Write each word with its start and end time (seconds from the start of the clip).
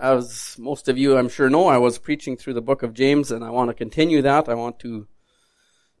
As 0.00 0.56
most 0.58 0.88
of 0.88 0.96
you, 0.96 1.16
I'm 1.16 1.28
sure, 1.28 1.50
know, 1.50 1.68
I 1.68 1.78
was 1.78 1.98
preaching 1.98 2.36
through 2.36 2.54
the 2.54 2.62
book 2.62 2.82
of 2.82 2.94
James, 2.94 3.30
and 3.30 3.44
I 3.44 3.50
want 3.50 3.68
to 3.70 3.74
continue 3.74 4.22
that. 4.22 4.48
I 4.48 4.54
want 4.54 4.78
to 4.80 5.06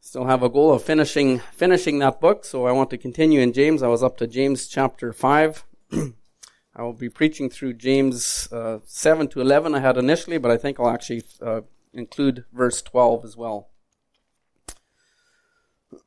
still 0.00 0.26
have 0.26 0.42
a 0.42 0.48
goal 0.48 0.72
of 0.72 0.82
finishing 0.82 1.40
finishing 1.52 1.98
that 1.98 2.20
book, 2.20 2.44
so 2.44 2.66
I 2.66 2.72
want 2.72 2.90
to 2.90 2.98
continue 2.98 3.40
in 3.40 3.52
James. 3.52 3.82
I 3.82 3.88
was 3.88 4.02
up 4.02 4.16
to 4.18 4.26
James 4.26 4.68
chapter 4.68 5.12
five. 5.12 5.64
I 5.92 6.82
will 6.82 6.92
be 6.92 7.08
preaching 7.08 7.50
through 7.50 7.74
James 7.74 8.48
uh, 8.52 8.78
seven 8.86 9.28
to 9.28 9.40
eleven. 9.40 9.74
I 9.74 9.80
had 9.80 9.96
initially, 9.96 10.38
but 10.38 10.50
I 10.50 10.56
think 10.56 10.78
I'll 10.78 10.90
actually 10.90 11.24
uh, 11.42 11.62
include 11.92 12.44
verse 12.52 12.82
twelve 12.82 13.24
as 13.24 13.36
well. 13.36 13.68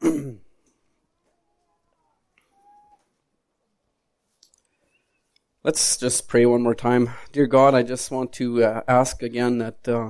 Let's 5.64 5.96
just 5.96 6.28
pray 6.28 6.44
one 6.48 6.64
more 6.64 6.74
time. 6.74 7.12
Dear 7.32 7.46
God, 7.46 7.76
I 7.76 7.84
just 7.84 8.10
want 8.10 8.34
to 8.34 8.64
uh, 8.64 8.82
ask 8.88 9.22
again 9.22 9.60
that 9.60 9.88
uh, 9.88 10.10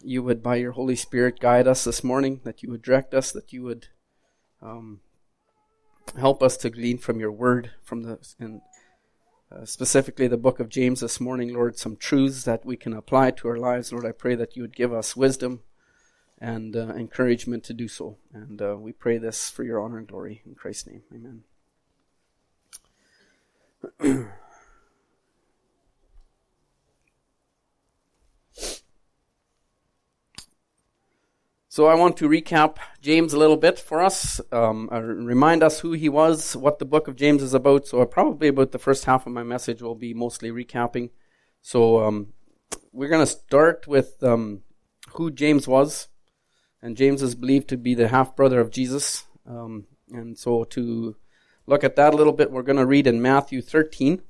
you 0.00 0.22
would, 0.22 0.44
by 0.44 0.56
your 0.56 0.70
Holy 0.70 0.94
Spirit, 0.94 1.40
guide 1.40 1.66
us 1.66 1.82
this 1.82 2.04
morning, 2.04 2.40
that 2.44 2.62
you 2.62 2.70
would 2.70 2.82
direct 2.82 3.12
us, 3.12 3.32
that 3.32 3.52
you 3.52 3.64
would 3.64 3.88
um, 4.62 5.00
help 6.16 6.40
us 6.40 6.56
to 6.58 6.70
glean 6.70 6.98
from 6.98 7.18
your 7.18 7.32
word, 7.32 7.72
from 7.82 8.04
the, 8.04 8.20
and 8.38 8.60
uh, 9.50 9.64
specifically 9.64 10.28
the 10.28 10.36
book 10.36 10.60
of 10.60 10.68
James 10.68 11.00
this 11.00 11.18
morning, 11.18 11.52
Lord, 11.52 11.76
some 11.76 11.96
truths 11.96 12.44
that 12.44 12.64
we 12.64 12.76
can 12.76 12.92
apply 12.92 13.32
to 13.32 13.48
our 13.48 13.58
lives. 13.58 13.92
Lord, 13.92 14.06
I 14.06 14.12
pray 14.12 14.36
that 14.36 14.54
you 14.54 14.62
would 14.62 14.76
give 14.76 14.92
us 14.92 15.16
wisdom 15.16 15.62
and 16.38 16.76
uh, 16.76 16.90
encouragement 16.90 17.64
to 17.64 17.74
do 17.74 17.88
so. 17.88 18.18
And 18.32 18.62
uh, 18.62 18.76
we 18.78 18.92
pray 18.92 19.18
this 19.18 19.50
for 19.50 19.64
your 19.64 19.82
honor 19.82 19.98
and 19.98 20.06
glory. 20.06 20.42
In 20.46 20.54
Christ's 20.54 20.86
name, 20.86 21.02
amen. 24.02 24.28
So 31.72 31.86
I 31.86 31.94
want 31.94 32.16
to 32.16 32.28
recap 32.28 32.78
James 33.00 33.32
a 33.32 33.38
little 33.38 33.56
bit 33.56 33.78
for 33.78 34.02
us, 34.02 34.40
um, 34.50 34.88
uh, 34.90 35.00
remind 35.00 35.62
us 35.62 35.78
who 35.78 35.92
he 35.92 36.08
was, 36.08 36.56
what 36.56 36.80
the 36.80 36.84
book 36.84 37.06
of 37.06 37.14
James 37.14 37.44
is 37.44 37.54
about. 37.54 37.86
So 37.86 38.04
probably 38.06 38.48
about 38.48 38.72
the 38.72 38.78
first 38.80 39.04
half 39.04 39.24
of 39.24 39.32
my 39.32 39.44
message 39.44 39.80
will 39.80 39.94
be 39.94 40.12
mostly 40.12 40.50
recapping. 40.50 41.10
So 41.62 42.04
um, 42.04 42.32
we're 42.90 43.08
going 43.08 43.24
to 43.24 43.32
start 43.32 43.86
with 43.86 44.20
um, 44.20 44.62
who 45.10 45.30
James 45.30 45.68
was, 45.68 46.08
and 46.82 46.96
James 46.96 47.22
is 47.22 47.36
believed 47.36 47.68
to 47.68 47.76
be 47.76 47.94
the 47.94 48.08
half 48.08 48.34
brother 48.34 48.58
of 48.58 48.72
Jesus. 48.72 49.26
Um, 49.46 49.86
and 50.10 50.36
so 50.36 50.64
to 50.64 51.14
look 51.68 51.84
at 51.84 51.94
that 51.94 52.12
a 52.12 52.16
little 52.16 52.32
bit, 52.32 52.50
we're 52.50 52.62
going 52.62 52.78
to 52.78 52.86
read 52.86 53.06
in 53.06 53.22
Matthew 53.22 53.62
13. 53.62 54.20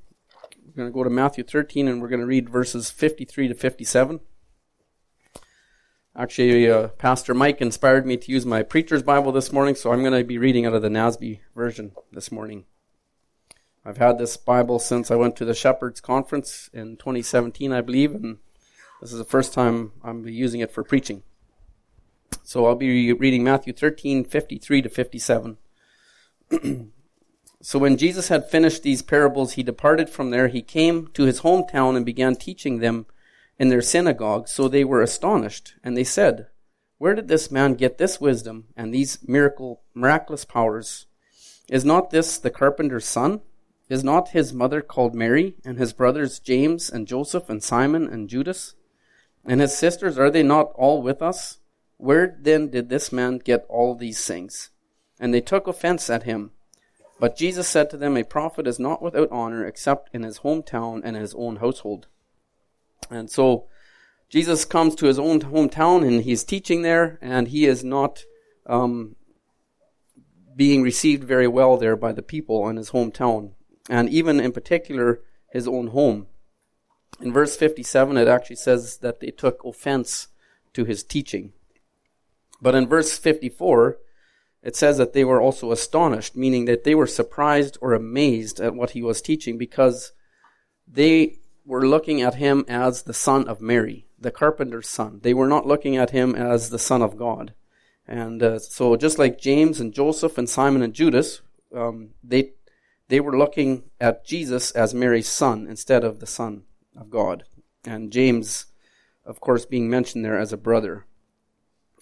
We're 0.66 0.72
going 0.74 0.88
to 0.90 0.94
go 0.94 1.04
to 1.04 1.08
Matthew 1.08 1.44
13, 1.44 1.88
and 1.88 2.02
we're 2.02 2.08
going 2.08 2.20
to 2.20 2.26
read 2.26 2.50
verses 2.50 2.90
53 2.90 3.48
to 3.48 3.54
57. 3.54 4.20
Actually, 6.16 6.68
uh, 6.68 6.88
Pastor 6.88 7.34
Mike 7.34 7.60
inspired 7.60 8.04
me 8.04 8.16
to 8.16 8.32
use 8.32 8.44
my 8.44 8.64
preacher's 8.64 9.02
Bible 9.02 9.30
this 9.30 9.52
morning, 9.52 9.76
so 9.76 9.92
I'm 9.92 10.02
going 10.02 10.12
to 10.12 10.24
be 10.24 10.38
reading 10.38 10.66
out 10.66 10.74
of 10.74 10.82
the 10.82 10.88
NASB 10.88 11.38
version 11.54 11.92
this 12.10 12.32
morning. 12.32 12.64
I've 13.84 13.98
had 13.98 14.18
this 14.18 14.36
Bible 14.36 14.80
since 14.80 15.10
I 15.10 15.14
went 15.14 15.36
to 15.36 15.44
the 15.44 15.54
Shepherds 15.54 16.00
Conference 16.00 16.68
in 16.72 16.96
2017, 16.96 17.72
I 17.72 17.80
believe, 17.80 18.12
and 18.12 18.38
this 19.00 19.12
is 19.12 19.18
the 19.18 19.24
first 19.24 19.54
time 19.54 19.92
I'm 20.02 20.26
using 20.26 20.60
it 20.60 20.72
for 20.72 20.82
preaching. 20.82 21.22
So 22.42 22.66
I'll 22.66 22.74
be 22.74 23.12
reading 23.12 23.44
Matthew 23.44 23.72
13, 23.72 24.24
53 24.24 24.82
to 24.82 24.88
57. 24.88 25.58
so 27.62 27.78
when 27.78 27.96
Jesus 27.96 28.28
had 28.28 28.50
finished 28.50 28.82
these 28.82 29.02
parables, 29.02 29.52
he 29.52 29.62
departed 29.62 30.10
from 30.10 30.30
there. 30.30 30.48
He 30.48 30.60
came 30.60 31.06
to 31.14 31.22
his 31.22 31.42
hometown 31.42 31.96
and 31.96 32.04
began 32.04 32.34
teaching 32.34 32.80
them 32.80 33.06
in 33.60 33.68
their 33.68 33.82
synagogue, 33.82 34.48
so 34.48 34.68
they 34.68 34.84
were 34.84 35.02
astonished, 35.02 35.74
and 35.84 35.94
they 35.94 36.02
said, 36.02 36.46
Where 36.96 37.14
did 37.14 37.28
this 37.28 37.50
man 37.50 37.74
get 37.74 37.98
this 37.98 38.18
wisdom 38.18 38.68
and 38.74 38.92
these 38.92 39.18
miracle, 39.28 39.82
miraculous 39.92 40.46
powers? 40.46 41.04
Is 41.68 41.84
not 41.84 42.08
this 42.08 42.38
the 42.38 42.48
carpenter's 42.48 43.04
son? 43.04 43.42
Is 43.90 44.02
not 44.02 44.30
his 44.30 44.54
mother 44.54 44.80
called 44.80 45.14
Mary, 45.14 45.56
and 45.62 45.76
his 45.76 45.92
brothers 45.92 46.38
James 46.38 46.88
and 46.88 47.06
Joseph 47.06 47.50
and 47.50 47.62
Simon 47.62 48.08
and 48.08 48.30
Judas? 48.30 48.76
And 49.44 49.60
his 49.60 49.76
sisters, 49.76 50.18
are 50.18 50.30
they 50.30 50.42
not 50.42 50.72
all 50.74 51.02
with 51.02 51.20
us? 51.20 51.58
Where 51.98 52.38
then 52.40 52.70
did 52.70 52.88
this 52.88 53.12
man 53.12 53.40
get 53.44 53.66
all 53.68 53.94
these 53.94 54.24
things? 54.24 54.70
And 55.20 55.34
they 55.34 55.42
took 55.42 55.66
offense 55.66 56.08
at 56.08 56.22
him. 56.22 56.52
But 57.18 57.36
Jesus 57.36 57.68
said 57.68 57.90
to 57.90 57.98
them, 57.98 58.16
A 58.16 58.24
prophet 58.24 58.66
is 58.66 58.78
not 58.78 59.02
without 59.02 59.30
honor 59.30 59.66
except 59.66 60.08
in 60.14 60.22
his 60.22 60.38
hometown 60.38 61.02
and 61.04 61.14
in 61.14 61.20
his 61.20 61.34
own 61.34 61.56
household. 61.56 62.06
And 63.10 63.30
so 63.30 63.66
Jesus 64.28 64.64
comes 64.64 64.94
to 64.96 65.06
his 65.06 65.18
own 65.18 65.40
hometown 65.40 66.06
and 66.06 66.22
he's 66.22 66.44
teaching 66.44 66.82
there, 66.82 67.18
and 67.20 67.48
he 67.48 67.66
is 67.66 67.82
not 67.82 68.24
um, 68.66 69.16
being 70.56 70.82
received 70.82 71.24
very 71.24 71.48
well 71.48 71.76
there 71.76 71.96
by 71.96 72.12
the 72.12 72.22
people 72.22 72.68
in 72.68 72.76
his 72.76 72.90
hometown, 72.90 73.52
and 73.88 74.08
even 74.08 74.38
in 74.38 74.52
particular 74.52 75.20
his 75.52 75.66
own 75.66 75.88
home. 75.88 76.28
In 77.20 77.32
verse 77.32 77.56
57, 77.56 78.16
it 78.16 78.28
actually 78.28 78.56
says 78.56 78.98
that 78.98 79.20
they 79.20 79.30
took 79.30 79.64
offense 79.64 80.28
to 80.74 80.84
his 80.84 81.02
teaching. 81.02 81.52
But 82.62 82.74
in 82.74 82.86
verse 82.86 83.18
54, 83.18 83.98
it 84.62 84.76
says 84.76 84.98
that 84.98 85.12
they 85.12 85.24
were 85.24 85.40
also 85.40 85.72
astonished, 85.72 86.36
meaning 86.36 86.66
that 86.66 86.84
they 86.84 86.94
were 86.94 87.06
surprised 87.06 87.78
or 87.80 87.94
amazed 87.94 88.60
at 88.60 88.74
what 88.74 88.90
he 88.90 89.02
was 89.02 89.20
teaching 89.22 89.58
because 89.58 90.12
they 90.86 91.39
were 91.64 91.86
looking 91.86 92.20
at 92.22 92.36
him 92.36 92.64
as 92.68 93.02
the 93.02 93.14
son 93.14 93.48
of 93.48 93.60
Mary, 93.60 94.06
the 94.18 94.30
carpenter's 94.30 94.88
son. 94.88 95.20
They 95.22 95.34
were 95.34 95.46
not 95.46 95.66
looking 95.66 95.96
at 95.96 96.10
him 96.10 96.34
as 96.34 96.70
the 96.70 96.78
son 96.78 97.02
of 97.02 97.16
God. 97.16 97.54
And 98.06 98.42
uh, 98.42 98.58
so, 98.58 98.96
just 98.96 99.18
like 99.18 99.40
James 99.40 99.80
and 99.80 99.94
Joseph 99.94 100.36
and 100.36 100.48
Simon 100.48 100.82
and 100.82 100.92
Judas, 100.92 101.42
um, 101.74 102.10
they 102.24 102.52
they 103.08 103.20
were 103.20 103.36
looking 103.36 103.84
at 104.00 104.24
Jesus 104.24 104.70
as 104.72 104.94
Mary's 104.94 105.28
son 105.28 105.66
instead 105.68 106.04
of 106.04 106.20
the 106.20 106.26
son 106.26 106.62
of 106.96 107.10
God. 107.10 107.44
And 107.84 108.12
James, 108.12 108.66
of 109.24 109.40
course, 109.40 109.66
being 109.66 109.90
mentioned 109.90 110.24
there 110.24 110.38
as 110.38 110.52
a 110.52 110.56
brother. 110.56 111.06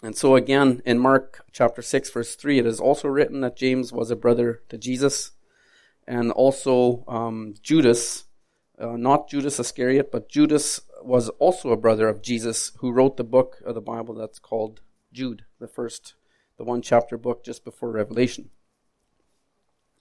And 0.02 0.16
so 0.16 0.36
again, 0.36 0.82
in 0.84 0.98
Mark 0.98 1.44
chapter 1.50 1.82
6 1.82 2.10
verse 2.10 2.36
3, 2.36 2.60
it 2.60 2.66
is 2.66 2.78
also 2.78 3.08
written 3.08 3.40
that 3.40 3.56
James 3.56 3.92
was 3.92 4.10
a 4.10 4.16
brother 4.16 4.62
to 4.68 4.78
Jesus. 4.78 5.32
And 6.06 6.30
also, 6.30 7.04
um, 7.08 7.54
Judas 7.62 8.24
uh, 8.80 8.96
not 8.96 9.28
Judas 9.28 9.58
Iscariot, 9.58 10.10
but 10.12 10.28
Judas 10.28 10.80
was 11.02 11.28
also 11.38 11.70
a 11.70 11.76
brother 11.76 12.08
of 12.08 12.22
Jesus 12.22 12.72
who 12.78 12.92
wrote 12.92 13.16
the 13.16 13.24
book 13.24 13.56
of 13.64 13.74
the 13.74 13.80
Bible 13.80 14.14
that's 14.14 14.38
called 14.38 14.80
Jude, 15.12 15.44
the 15.58 15.68
first, 15.68 16.14
the 16.56 16.64
one 16.64 16.82
chapter 16.82 17.16
book 17.16 17.44
just 17.44 17.64
before 17.64 17.90
Revelation. 17.90 18.50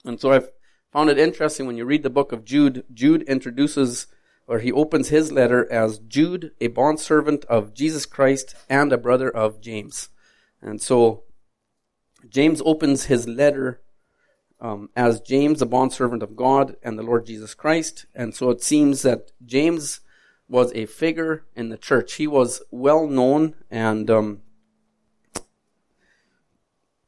And 0.06 0.20
so 0.20 0.32
I've 0.32 0.52
found 0.92 1.10
it 1.10 1.18
interesting 1.18 1.66
when 1.66 1.78
you 1.78 1.86
read 1.86 2.04
the 2.04 2.10
book 2.10 2.32
of 2.32 2.46
Jude, 2.46 2.84
Jude 2.94 3.24
introduces 3.24 4.08
or 4.48 4.60
he 4.60 4.72
opens 4.72 5.10
his 5.10 5.32
letter 5.32 5.70
as 5.72 6.00
Jude, 6.00 6.52
a 6.62 6.68
bondservant 6.68 7.44
of 7.46 7.74
Jesus 7.74 8.06
Christ 8.06 8.56
and 8.70 8.94
a 8.94 8.98
brother 8.98 9.30
of 9.30 9.60
James. 9.60 10.10
And 10.62 10.82
so 10.82 11.24
James 12.30 12.62
opens 12.66 13.06
his 13.06 13.28
letter 13.28 13.82
um, 14.60 14.90
as 14.96 15.22
James, 15.22 15.62
a 15.62 15.66
bondservant 15.66 16.24
of 16.24 16.36
God 16.36 16.76
and 16.82 16.98
the 16.98 17.04
Lord 17.04 17.26
Jesus 17.26 17.54
Christ. 17.54 18.06
And 18.16 18.34
so 18.34 18.50
it 18.50 18.64
seems 18.64 19.02
that 19.04 19.32
James 19.46 20.02
was 20.50 20.72
a 20.74 20.86
figure 20.86 21.46
in 21.56 21.70
the 21.70 21.78
church. 21.78 22.14
He 22.14 22.28
was 22.28 22.62
well 22.72 23.08
known 23.08 23.56
and 23.70 24.10
um, 24.10 24.42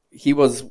he 0.10 0.34
was 0.34 0.66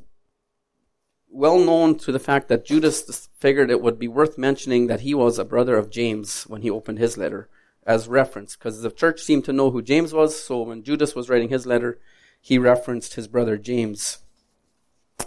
well 1.29 1.59
known 1.59 1.95
to 1.95 2.11
the 2.11 2.19
fact 2.19 2.47
that 2.47 2.65
Judas 2.65 3.29
figured 3.39 3.69
it 3.69 3.81
would 3.81 3.99
be 3.99 4.07
worth 4.07 4.37
mentioning 4.37 4.87
that 4.87 5.01
he 5.01 5.13
was 5.13 5.37
a 5.37 5.45
brother 5.45 5.77
of 5.77 5.89
James 5.89 6.43
when 6.43 6.61
he 6.61 6.69
opened 6.69 6.97
his 6.97 7.17
letter 7.17 7.49
as 7.85 8.07
reference, 8.07 8.55
because 8.55 8.81
the 8.81 8.91
church 8.91 9.21
seemed 9.21 9.45
to 9.45 9.53
know 9.53 9.71
who 9.71 9.81
James 9.81 10.13
was, 10.13 10.39
so 10.39 10.61
when 10.61 10.83
Judas 10.83 11.15
was 11.15 11.29
writing 11.29 11.49
his 11.49 11.65
letter, 11.65 11.99
he 12.39 12.57
referenced 12.57 13.15
his 13.15 13.27
brother 13.27 13.57
James 13.57 14.19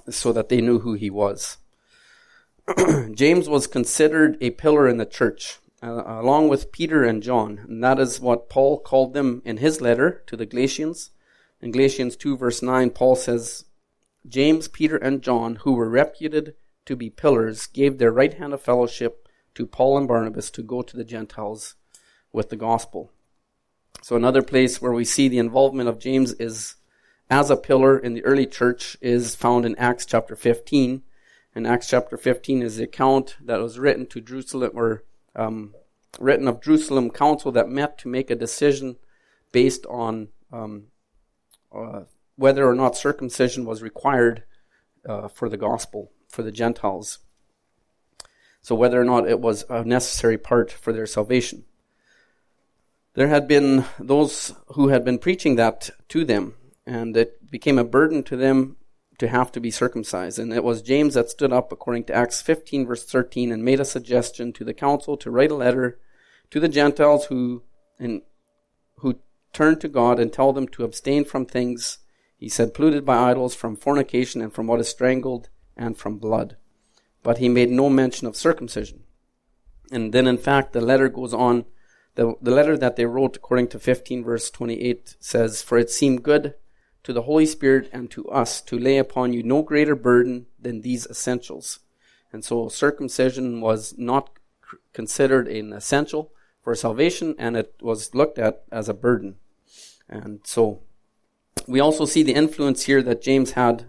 so 0.09 0.33
that 0.33 0.49
they 0.49 0.61
knew 0.61 0.81
who 0.81 0.95
he 0.95 1.11
was. 1.11 1.59
James 3.13 3.49
was 3.49 3.67
considered 3.67 4.39
a 4.41 4.51
pillar 4.51 4.89
in 4.89 4.97
the 4.97 5.07
church, 5.07 5.59
uh, 5.83 6.03
along 6.07 6.49
with 6.49 6.73
Peter 6.73 7.03
and 7.05 7.23
John, 7.23 7.61
and 7.69 7.83
that 7.83 7.99
is 7.99 8.21
what 8.21 8.49
Paul 8.49 8.79
called 8.79 9.15
them 9.15 9.43
in 9.45 9.57
his 9.57 9.81
letter 9.81 10.23
to 10.27 10.37
the 10.37 10.47
Galatians. 10.47 11.11
In 11.61 11.73
Galatians 11.73 12.17
2 12.17 12.37
verse 12.37 12.63
9, 12.63 12.91
Paul 12.91 13.17
says, 13.17 13.65
James, 14.27 14.69
Peter, 14.69 14.97
and 14.97 15.23
John, 15.23 15.57
who 15.57 15.73
were 15.73 15.89
reputed 15.89 16.55
to 16.87 16.95
be 16.95 17.11
pillars, 17.11 17.67
gave 17.67 17.99
their 17.99 18.13
right 18.13 18.35
hand 18.35 18.53
of 18.53 18.63
fellowship 18.63 19.29
to 19.55 19.67
Paul 19.67 19.99
and 19.99 20.09
Barnabas 20.09 20.51
to 20.53 20.63
go 20.63 20.83
to 20.83 20.97
the 20.97 21.05
Gentiles 21.05 21.75
with 22.33 22.49
the 22.49 22.57
gospel. 22.57 23.11
So 24.01 24.17
another 24.17 24.43
place 24.43 24.81
where 24.81 24.93
we 24.93 25.05
see 25.05 25.29
the 25.29 25.39
involvement 25.39 25.89
of 25.89 25.99
James 25.99 26.33
is 26.35 26.77
as 27.33 27.49
a 27.49 27.57
pillar 27.57 27.99
in 27.99 28.13
the 28.13 28.23
early 28.27 28.45
church 28.45 28.95
is 29.01 29.35
found 29.35 29.65
in 29.65 29.75
Acts 29.77 30.05
chapter 30.05 30.37
15. 30.37 31.03
And 31.55 31.67
Acts 31.67 31.89
chapter 31.89 32.19
15 32.19 32.61
is 32.61 32.77
the 32.77 32.85
account 32.85 33.39
that 33.43 33.59
was 33.59 33.79
written 33.79 34.05
to 34.09 34.21
Jerusalem 34.21 34.73
or 34.75 35.05
um, 35.35 35.73
written 36.21 36.47
of 36.47 36.61
Jerusalem 36.61 37.09
council 37.09 37.51
that 37.53 37.71
met 37.71 37.97
to 37.99 38.09
make 38.09 38.31
a 38.31 38.35
decision 38.35 38.97
based 39.51 39.87
on 39.87 40.29
um, 40.53 40.89
uh, 41.75 42.03
whether 42.37 42.69
or 42.69 42.75
not 42.75 42.99
circumcision 42.99 43.65
was 43.65 43.83
required 43.83 44.45
uh, 45.09 45.29
for 45.29 45.49
the 45.49 45.57
gospel 45.57 46.13
for 46.29 46.43
the 46.43 46.53
Gentiles. 46.53 47.21
So 48.61 48.75
whether 48.75 49.01
or 49.01 49.07
not 49.07 49.27
it 49.27 49.41
was 49.41 49.65
a 49.71 49.83
necessary 49.85 50.37
part 50.37 50.71
for 50.71 50.93
their 50.93 51.07
salvation. 51.07 51.65
There 53.15 53.29
had 53.29 53.49
been 53.49 53.87
those 53.99 54.53
who 54.75 54.89
had 54.89 55.03
been 55.03 55.19
preaching 55.19 55.57
that 55.57 55.89
to 56.11 56.27
them, 56.27 56.57
and 56.87 57.17
it 57.17 57.51
became 57.51 57.79
a 57.79 57.85
burden 57.85 58.23
to 58.25 58.37
them 58.37 58.77
to 59.19 59.29
have 59.29 59.53
to 59.53 59.61
be 59.61 59.71
circumcised. 59.71 60.39
And 60.39 60.53
it 60.53 60.65
was 60.65 60.83
James 60.83 61.15
that 61.15 61.31
stood 61.31 61.53
up, 61.53 61.71
according 61.71 62.05
to 62.05 62.15
Acts 62.15 62.43
15, 62.43 62.87
verse 62.87 63.05
13, 63.05 63.53
and 63.53 63.65
made 63.65 63.81
a 63.81 63.85
suggestion 63.85 64.53
to 64.55 64.65
the 64.65 64.75
council 64.75 65.17
to 65.19 65.31
write 65.31 65.51
a 65.51 65.57
letter 65.57 65.99
to 66.51 66.59
the 66.59 66.69
Gentiles 66.69 67.27
who, 67.27 67.63
and, 67.99 68.23
who 68.97 69.21
turn 69.53 69.79
to 69.79 69.89
God 69.89 70.19
and 70.19 70.33
tell 70.33 70.53
them 70.53 70.67
to 70.69 70.85
abstain 70.85 71.25
from 71.25 71.47
things, 71.47 71.99
he 72.37 72.49
said, 72.49 72.75
polluted 72.75 73.05
by 73.05 73.31
idols, 73.31 73.55
from 73.55 73.77
fornication, 73.77 74.41
and 74.41 74.53
from 74.53 74.67
what 74.67 74.81
is 74.81 74.89
strangled, 74.89 75.51
and 75.77 75.97
from 75.97 76.19
blood. 76.19 76.57
But 77.23 77.39
he 77.39 77.49
made 77.49 77.71
no 77.71 77.89
mention 77.89 78.27
of 78.27 78.35
circumcision. 78.35 79.05
And 79.93 80.13
then, 80.13 80.27
in 80.27 80.39
fact, 80.39 80.73
the 80.73 80.81
letter 80.81 81.09
goes 81.09 81.33
on. 81.33 81.67
The, 82.17 82.35
the 82.43 82.51
letter 82.51 82.77
that 82.77 82.97
they 82.97 83.07
wrote, 83.07 83.37
according 83.37 83.69
to 83.69 83.79
15 83.79 84.25
verse 84.25 84.51
28, 84.51 85.17
says, 85.21 85.63
For 85.63 85.79
it 85.79 85.91
seemed 85.91 86.25
good 86.25 86.55
to 87.05 87.13
the 87.13 87.23
Holy 87.23 87.47
Spirit 87.47 87.91
and 87.93 88.11
to 88.11 88.29
us 88.29 88.61
to 88.63 88.79
lay 88.79 88.99
upon 88.99 89.33
you 89.33 89.43
no 89.43 89.63
greater 89.63 89.95
burden 89.95 90.47
than 90.61 90.81
these 90.81 91.07
essentials. 91.07 91.81
And 92.33 92.45
so 92.45 92.69
circumcision 92.69 93.61
was 93.61 93.95
not 93.99 94.31
considered 94.93 95.49
an 95.49 95.73
essential 95.73 96.33
for 96.63 96.75
salvation 96.75 97.35
and 97.39 97.57
it 97.57 97.75
was 97.81 98.15
looked 98.15 98.39
at 98.39 98.63
as 98.71 98.89
a 98.89 98.95
burden. 98.95 99.37
And 100.09 100.41
so 100.45 100.83
we 101.67 101.81
also 101.81 102.05
see 102.05 102.23
the 102.23 102.35
influence 102.35 102.85
here 102.85 103.03
that 103.03 103.23
James 103.23 103.53
had 103.53 103.87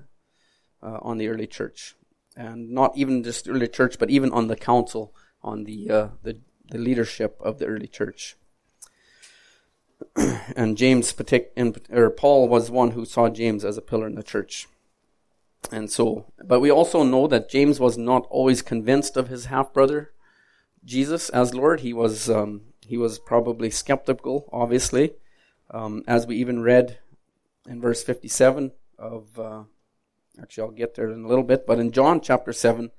uh, 0.81 0.99
on 1.01 1.17
the 1.17 1.27
early 1.27 1.47
church. 1.47 1.95
And 2.35 2.71
not 2.71 2.97
even 2.97 3.23
just 3.23 3.45
the 3.45 3.51
early 3.51 3.67
church, 3.67 3.99
but 3.99 4.09
even 4.09 4.31
on 4.31 4.47
the 4.47 4.55
council, 4.55 5.13
on 5.43 5.65
the, 5.65 5.89
uh, 5.89 6.07
the, 6.23 6.39
the 6.69 6.79
leadership 6.79 7.37
of 7.39 7.59
the 7.59 7.65
early 7.65 7.87
church. 7.87 8.35
and 10.55 10.77
James, 10.77 11.13
or 11.91 12.09
Paul 12.09 12.47
was 12.47 12.69
one 12.69 12.91
who 12.91 13.05
saw 13.05 13.29
James 13.29 13.65
as 13.65 13.77
a 13.77 13.81
pillar 13.81 14.07
in 14.07 14.15
the 14.15 14.23
church. 14.23 14.67
And 15.71 15.89
so, 15.89 16.25
but 16.43 16.59
we 16.59 16.69
also 16.69 17.03
know 17.03 17.27
that 17.27 17.49
James 17.49 17.79
was 17.79 17.97
not 17.97 18.27
always 18.29 18.61
convinced 18.61 19.17
of 19.17 19.29
his 19.29 19.45
half 19.45 19.73
brother 19.73 20.11
Jesus 20.85 21.29
as 21.29 21.53
Lord. 21.53 21.81
He 21.81 21.93
was 21.93 22.29
um, 22.29 22.61
he 22.85 22.97
was 22.97 23.19
probably 23.19 23.69
skeptical, 23.69 24.49
obviously, 24.51 25.13
um, 25.71 26.03
as 26.07 26.27
we 26.27 26.35
even 26.37 26.61
read 26.61 26.99
in 27.67 27.81
verse 27.81 28.03
fifty-seven 28.03 28.71
of. 28.97 29.39
Uh, 29.39 29.63
actually, 30.41 30.63
I'll 30.63 30.71
get 30.71 30.95
there 30.95 31.09
in 31.09 31.23
a 31.23 31.27
little 31.27 31.43
bit, 31.43 31.65
but 31.65 31.79
in 31.79 31.91
John 31.91 32.19
chapter 32.19 32.51
seven, 32.51 32.91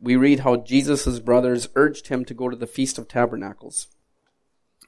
we 0.00 0.16
read 0.16 0.40
how 0.40 0.56
Jesus' 0.56 1.20
brothers 1.20 1.68
urged 1.74 2.08
him 2.08 2.24
to 2.24 2.34
go 2.34 2.48
to 2.48 2.56
the 2.56 2.66
feast 2.66 2.98
of 2.98 3.08
tabernacles. 3.08 3.88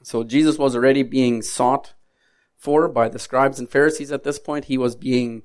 So 0.03 0.23
Jesus 0.23 0.57
was 0.57 0.75
already 0.75 1.03
being 1.03 1.41
sought 1.41 1.93
for 2.57 2.87
by 2.87 3.09
the 3.09 3.19
scribes 3.19 3.59
and 3.59 3.69
Pharisees 3.69 4.11
at 4.11 4.23
this 4.23 4.39
point. 4.39 4.65
He 4.65 4.77
was 4.77 4.95
being 4.95 5.43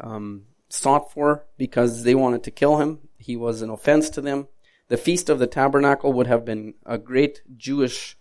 um, 0.00 0.44
sought 0.68 1.12
for 1.12 1.46
because 1.56 2.04
they 2.04 2.14
wanted 2.14 2.42
to 2.44 2.50
kill 2.50 2.78
him. 2.78 3.00
He 3.18 3.36
was 3.36 3.62
an 3.62 3.70
offense 3.70 4.10
to 4.10 4.20
them. 4.20 4.48
The 4.88 4.96
Feast 4.96 5.28
of 5.28 5.38
the 5.38 5.46
Tabernacle 5.46 6.12
would 6.12 6.26
have 6.26 6.44
been 6.44 6.74
a 6.86 6.98
great 6.98 7.42
Jewish 7.56 8.16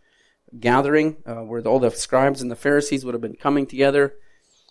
gathering 0.60 1.18
uh, 1.26 1.44
where 1.44 1.62
all 1.62 1.80
the 1.80 1.92
scribes 1.92 2.42
and 2.42 2.52
the 2.52 2.56
Pharisees 2.56 3.06
would 3.06 3.14
have 3.14 3.22
been 3.22 3.36
coming 3.36 3.66
together 3.66 4.16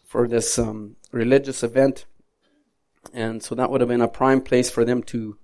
for 0.05 0.29
this 0.29 0.59
um, 0.59 0.97
religious 1.13 1.63
event. 1.63 2.07
And 3.13 3.43
so 3.43 3.55
that 3.55 3.71
would 3.71 3.81
have 3.81 3.89
been 3.89 4.01
a 4.01 4.09
prime 4.09 4.41
place 4.41 4.71
for 4.71 4.85
them 4.85 5.03
to 5.05 5.39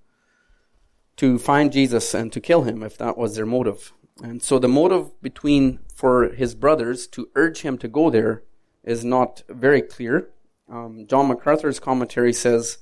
to 1.15 1.37
find 1.37 1.71
Jesus 1.71 2.15
and 2.15 2.33
to 2.33 2.41
kill 2.41 2.63
him 2.63 2.81
if 2.81 2.97
that 2.97 3.17
was 3.17 3.35
their 3.35 3.45
motive. 3.45 3.93
And 4.21 4.43
so 4.43 4.59
the 4.59 4.67
motive 4.67 5.19
between 5.21 5.79
for 5.93 6.29
his 6.29 6.53
brothers 6.55 7.07
to 7.07 7.29
urge 7.35 7.61
him 7.61 7.77
to 7.79 7.87
go 7.87 8.09
there 8.09 8.43
is 8.83 9.03
not 9.03 9.43
very 9.49 9.81
clear. 9.81 10.29
Um, 10.69 11.05
John 11.07 11.27
MacArthur's 11.27 11.79
commentary 11.79 12.33
says 12.33 12.79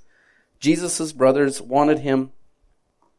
Jesus' 0.59 1.13
brothers 1.13 1.61
wanted 1.61 1.99
him 1.99 2.31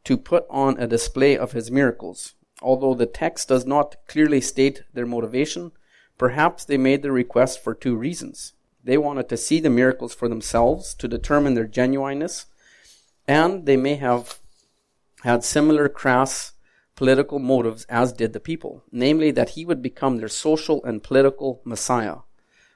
to 0.04 0.16
put 0.16 0.46
on 0.50 0.78
a 0.78 0.86
display 0.86 1.36
of 1.36 1.52
his 1.52 1.70
miracles. 1.70 2.34
Although 2.60 2.94
the 2.94 3.06
text 3.06 3.48
does 3.48 3.66
not 3.66 3.96
clearly 4.06 4.40
state 4.40 4.82
their 4.92 5.06
motivation, 5.06 5.72
perhaps 6.18 6.64
they 6.64 6.76
made 6.76 7.02
the 7.02 7.12
request 7.12 7.62
for 7.62 7.74
two 7.74 7.96
reasons. 7.96 8.52
They 8.84 8.98
wanted 8.98 9.28
to 9.28 9.36
see 9.36 9.60
the 9.60 9.70
miracles 9.70 10.14
for 10.14 10.28
themselves 10.28 10.94
to 10.94 11.08
determine 11.08 11.54
their 11.54 11.66
genuineness, 11.66 12.46
and 13.26 13.66
they 13.66 13.76
may 13.76 13.94
have 13.96 14.38
had 15.22 15.44
similar 15.44 15.88
crass 15.88 16.52
political 16.94 17.38
motives 17.38 17.84
as 17.88 18.12
did 18.12 18.32
the 18.32 18.40
people, 18.40 18.84
namely 18.90 19.30
that 19.30 19.50
he 19.50 19.64
would 19.64 19.82
become 19.82 20.18
their 20.18 20.28
social 20.28 20.82
and 20.84 21.02
political 21.02 21.60
Messiah. 21.64 22.18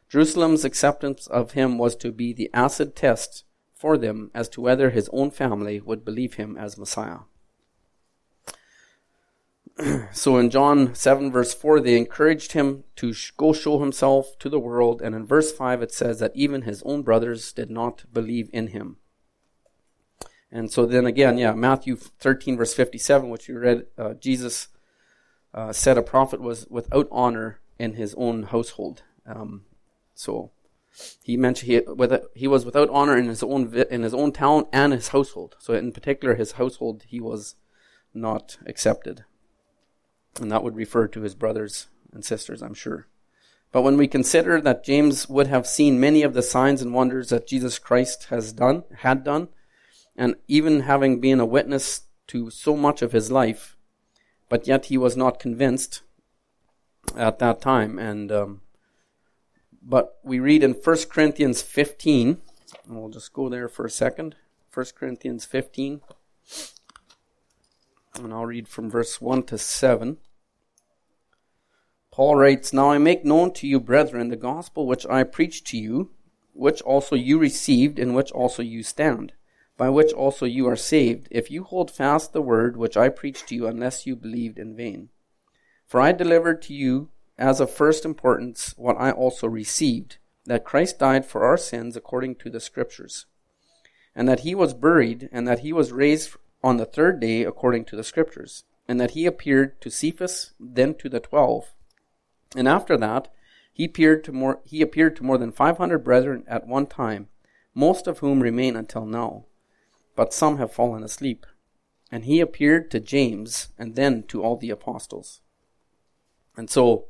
Jerusalem's 0.09 0.65
acceptance 0.65 1.27
of 1.27 1.53
him 1.53 1.79
was 1.79 1.97
to 1.97 2.13
be 2.13 2.33
the 2.33 2.51
acid 2.55 2.95
test 2.95 3.45
for 3.75 3.99
them 3.99 4.31
as 4.35 4.49
to 4.51 4.61
whether 4.61 4.91
his 4.91 5.11
own 5.13 5.31
family 5.31 5.81
would 5.81 6.05
believe 6.05 6.35
him 6.35 6.57
as 6.57 6.79
Messiah. 6.79 7.19
so 10.13 10.39
in 10.39 10.49
John 10.49 10.95
7 10.95 11.31
verse 11.31 11.53
4, 11.53 11.81
they 11.81 11.99
encouraged 11.99 12.53
him 12.53 12.85
to 12.97 13.13
go 13.37 13.53
show 13.53 13.81
himself 13.81 14.39
to 14.39 14.49
the 14.49 14.61
world. 14.61 15.03
And 15.03 15.15
in 15.15 15.27
verse 15.27 15.53
5, 15.53 15.83
it 15.83 15.93
says 15.93 16.19
that 16.21 16.33
even 16.35 16.63
his 16.63 16.83
own 16.85 17.03
brothers 17.03 17.53
did 17.53 17.71
not 17.71 18.05
believe 18.13 18.49
in 18.53 18.69
him. 18.69 18.97
And 20.51 20.71
so 20.71 20.87
then 20.87 21.07
again, 21.07 21.39
yeah, 21.39 21.53
Matthew 21.53 21.97
13 21.97 22.57
verse 22.57 22.75
57, 22.75 23.29
which 23.29 23.49
you 23.49 23.59
read, 23.59 23.87
uh, 23.99 24.15
Jesus 24.15 24.69
uh, 25.53 25.73
said 25.73 25.99
a 25.99 26.03
prophet 26.03 26.41
was 26.41 26.67
without 26.71 27.09
honor 27.11 27.61
in 27.79 27.95
his 27.95 28.15
own 28.17 28.45
household. 28.45 29.03
Um, 29.27 29.65
so 30.15 30.51
he 31.23 31.37
mentioned 31.37 31.71
he, 31.71 31.81
with, 31.81 32.13
he 32.35 32.47
was 32.47 32.65
without 32.65 32.89
honor 32.91 33.17
in 33.17 33.27
his 33.27 33.43
own 33.43 33.75
in 33.91 34.03
his 34.03 34.15
own 34.15 34.33
town 34.33 34.67
and 34.73 34.93
his 34.93 35.09
household. 35.09 35.57
So 35.59 35.75
in 35.75 35.93
particular, 35.93 36.35
his 36.35 36.53
household 36.53 37.05
he 37.07 37.21
was 37.21 37.57
not 38.15 38.57
accepted, 38.67 39.25
and 40.41 40.51
that 40.51 40.63
would 40.63 40.77
refer 40.77 41.07
to 41.09 41.21
his 41.21 41.35
brothers 41.35 41.89
and 42.13 42.25
sisters, 42.25 42.63
I'm 42.63 42.75
sure. 42.75 43.09
But 43.73 43.83
when 43.83 43.99
we 43.99 44.09
consider 44.09 44.61
that 44.61 44.85
James 44.85 45.29
would 45.29 45.49
have 45.49 45.67
seen 45.67 46.01
many 46.01 46.23
of 46.23 46.33
the 46.33 46.43
signs 46.43 46.81
and 46.81 46.95
wonders 46.95 47.29
that 47.29 47.47
Jesus 47.47 47.79
Christ 47.79 48.29
has 48.31 48.53
done, 48.53 48.85
had 49.01 49.23
done, 49.23 49.49
and 50.17 50.35
even 50.49 50.81
having 50.81 51.21
been 51.21 51.41
a 51.41 51.47
witness 51.47 52.03
to 52.29 52.51
so 52.51 52.77
much 52.77 53.03
of 53.03 53.13
his 53.13 53.31
life, 53.31 53.77
but 54.49 54.67
yet 54.67 54.87
he 54.87 54.97
was 54.97 55.17
not 55.17 55.39
convinced 55.39 56.03
at 57.17 57.39
that 57.39 57.61
time. 57.61 57.99
And 57.99 58.33
um, 58.33 58.61
but 59.83 60.19
we 60.25 60.39
read 60.41 60.65
in 60.65 60.73
1 60.73 60.97
Corinthians 61.11 61.63
15, 61.63 62.41
and 62.87 62.97
we'll 62.97 63.11
just 63.11 63.33
go 63.33 63.49
there 63.49 63.69
for 63.69 63.85
a 63.85 63.91
second. 63.91 64.35
1 64.73 64.87
Corinthians 64.99 65.45
15, 65.45 66.01
and 68.17 68.33
I'll 68.35 68.45
read 68.45 68.69
from 68.69 68.91
verse 68.91 69.21
1 69.21 69.45
to 69.45 69.57
7. 69.57 70.19
Paul 72.11 72.37
writes, 72.37 72.73
Now 72.73 72.91
I 72.91 72.99
make 72.99 73.25
known 73.25 73.53
to 73.55 73.67
you, 73.67 73.81
brethren, 73.81 74.29
the 74.29 74.37
gospel 74.37 74.87
which 74.87 75.07
I 75.07 75.23
preached 75.23 75.67
to 75.69 75.79
you, 75.79 76.11
which 76.53 76.83
also 76.83 77.17
you 77.17 77.39
received, 77.39 77.99
in 77.99 78.13
which 78.13 78.31
also 78.33 78.63
you 78.63 78.83
stand 78.83 79.33
by 79.77 79.91
which 79.91 80.13
also 80.13 80.47
you 80.47 80.67
are 80.67 80.77
saved, 80.77 81.29
if 81.31 81.51
you 81.51 81.63
hold 81.65 81.91
fast 81.91 82.33
the 82.33 82.41
word 82.41 82.77
which 82.77 82.97
I 82.97 83.09
preached 83.09 83.49
to 83.49 83.55
you, 83.55 83.67
unless 83.67 84.07
you 84.07 84.17
believed 84.17 84.59
in 84.59 84.75
vain. 84.75 85.11
For 85.87 86.01
I 86.01 86.13
delivered 86.13 86.63
to 86.63 86.75
you 86.75 87.11
as 87.39 87.61
of 87.61 87.71
first 87.71 88.05
importance 88.05 88.75
what 88.79 88.97
I 88.99 89.11
also 89.11 89.47
received, 89.47 90.17
that 90.47 90.65
Christ 90.65 90.99
died 90.99 91.27
for 91.27 91.45
our 91.45 91.59
sins 91.59 91.97
according 91.97 92.37
to 92.37 92.51
the 92.51 92.61
Scriptures, 92.61 93.27
and 94.15 94.27
that 94.29 94.41
he 94.41 94.55
was 94.55 94.73
buried, 94.73 95.29
and 95.31 95.47
that 95.47 95.59
he 95.59 95.73
was 95.73 95.93
raised 95.93 96.37
on 96.63 96.79
the 96.79 96.87
third 96.87 97.21
day 97.21 97.45
according 97.45 97.85
to 97.87 97.97
the 97.97 98.05
Scriptures, 98.05 98.65
and 98.89 98.99
that 98.99 99.11
he 99.11 99.27
appeared 99.27 99.79
to 99.83 99.91
Cephas, 99.91 100.55
then 100.59 100.95
to 100.95 101.11
the 101.11 101.21
twelve. 101.21 101.75
And 102.57 102.67
after 102.67 102.97
that, 102.97 103.29
he 103.73 103.85
appeared 103.85 104.25
to 104.25 104.33
more, 104.33 104.61
he 104.65 104.81
appeared 104.81 105.17
to 105.17 105.25
more 105.25 105.37
than 105.37 105.53
five 105.53 105.77
hundred 105.77 105.99
brethren 105.99 106.45
at 106.47 106.67
one 106.67 106.87
time, 106.87 107.29
most 107.75 108.07
of 108.07 108.21
whom 108.21 108.41
remain 108.41 108.75
until 108.75 109.05
now 109.05 109.45
but 110.17 110.35
some 110.35 110.59
have 110.59 110.73
fallen 110.73 111.05
asleep. 111.05 111.47
And 112.11 112.25
he 112.25 112.41
appeared 112.41 112.91
to 112.91 113.01
James 113.01 113.69
and 113.79 113.95
then 113.95 114.25
to 114.25 114.43
all 114.43 114.57
the 114.57 114.71
apostles. 114.71 115.41
And 116.57 116.71
so 116.71 117.07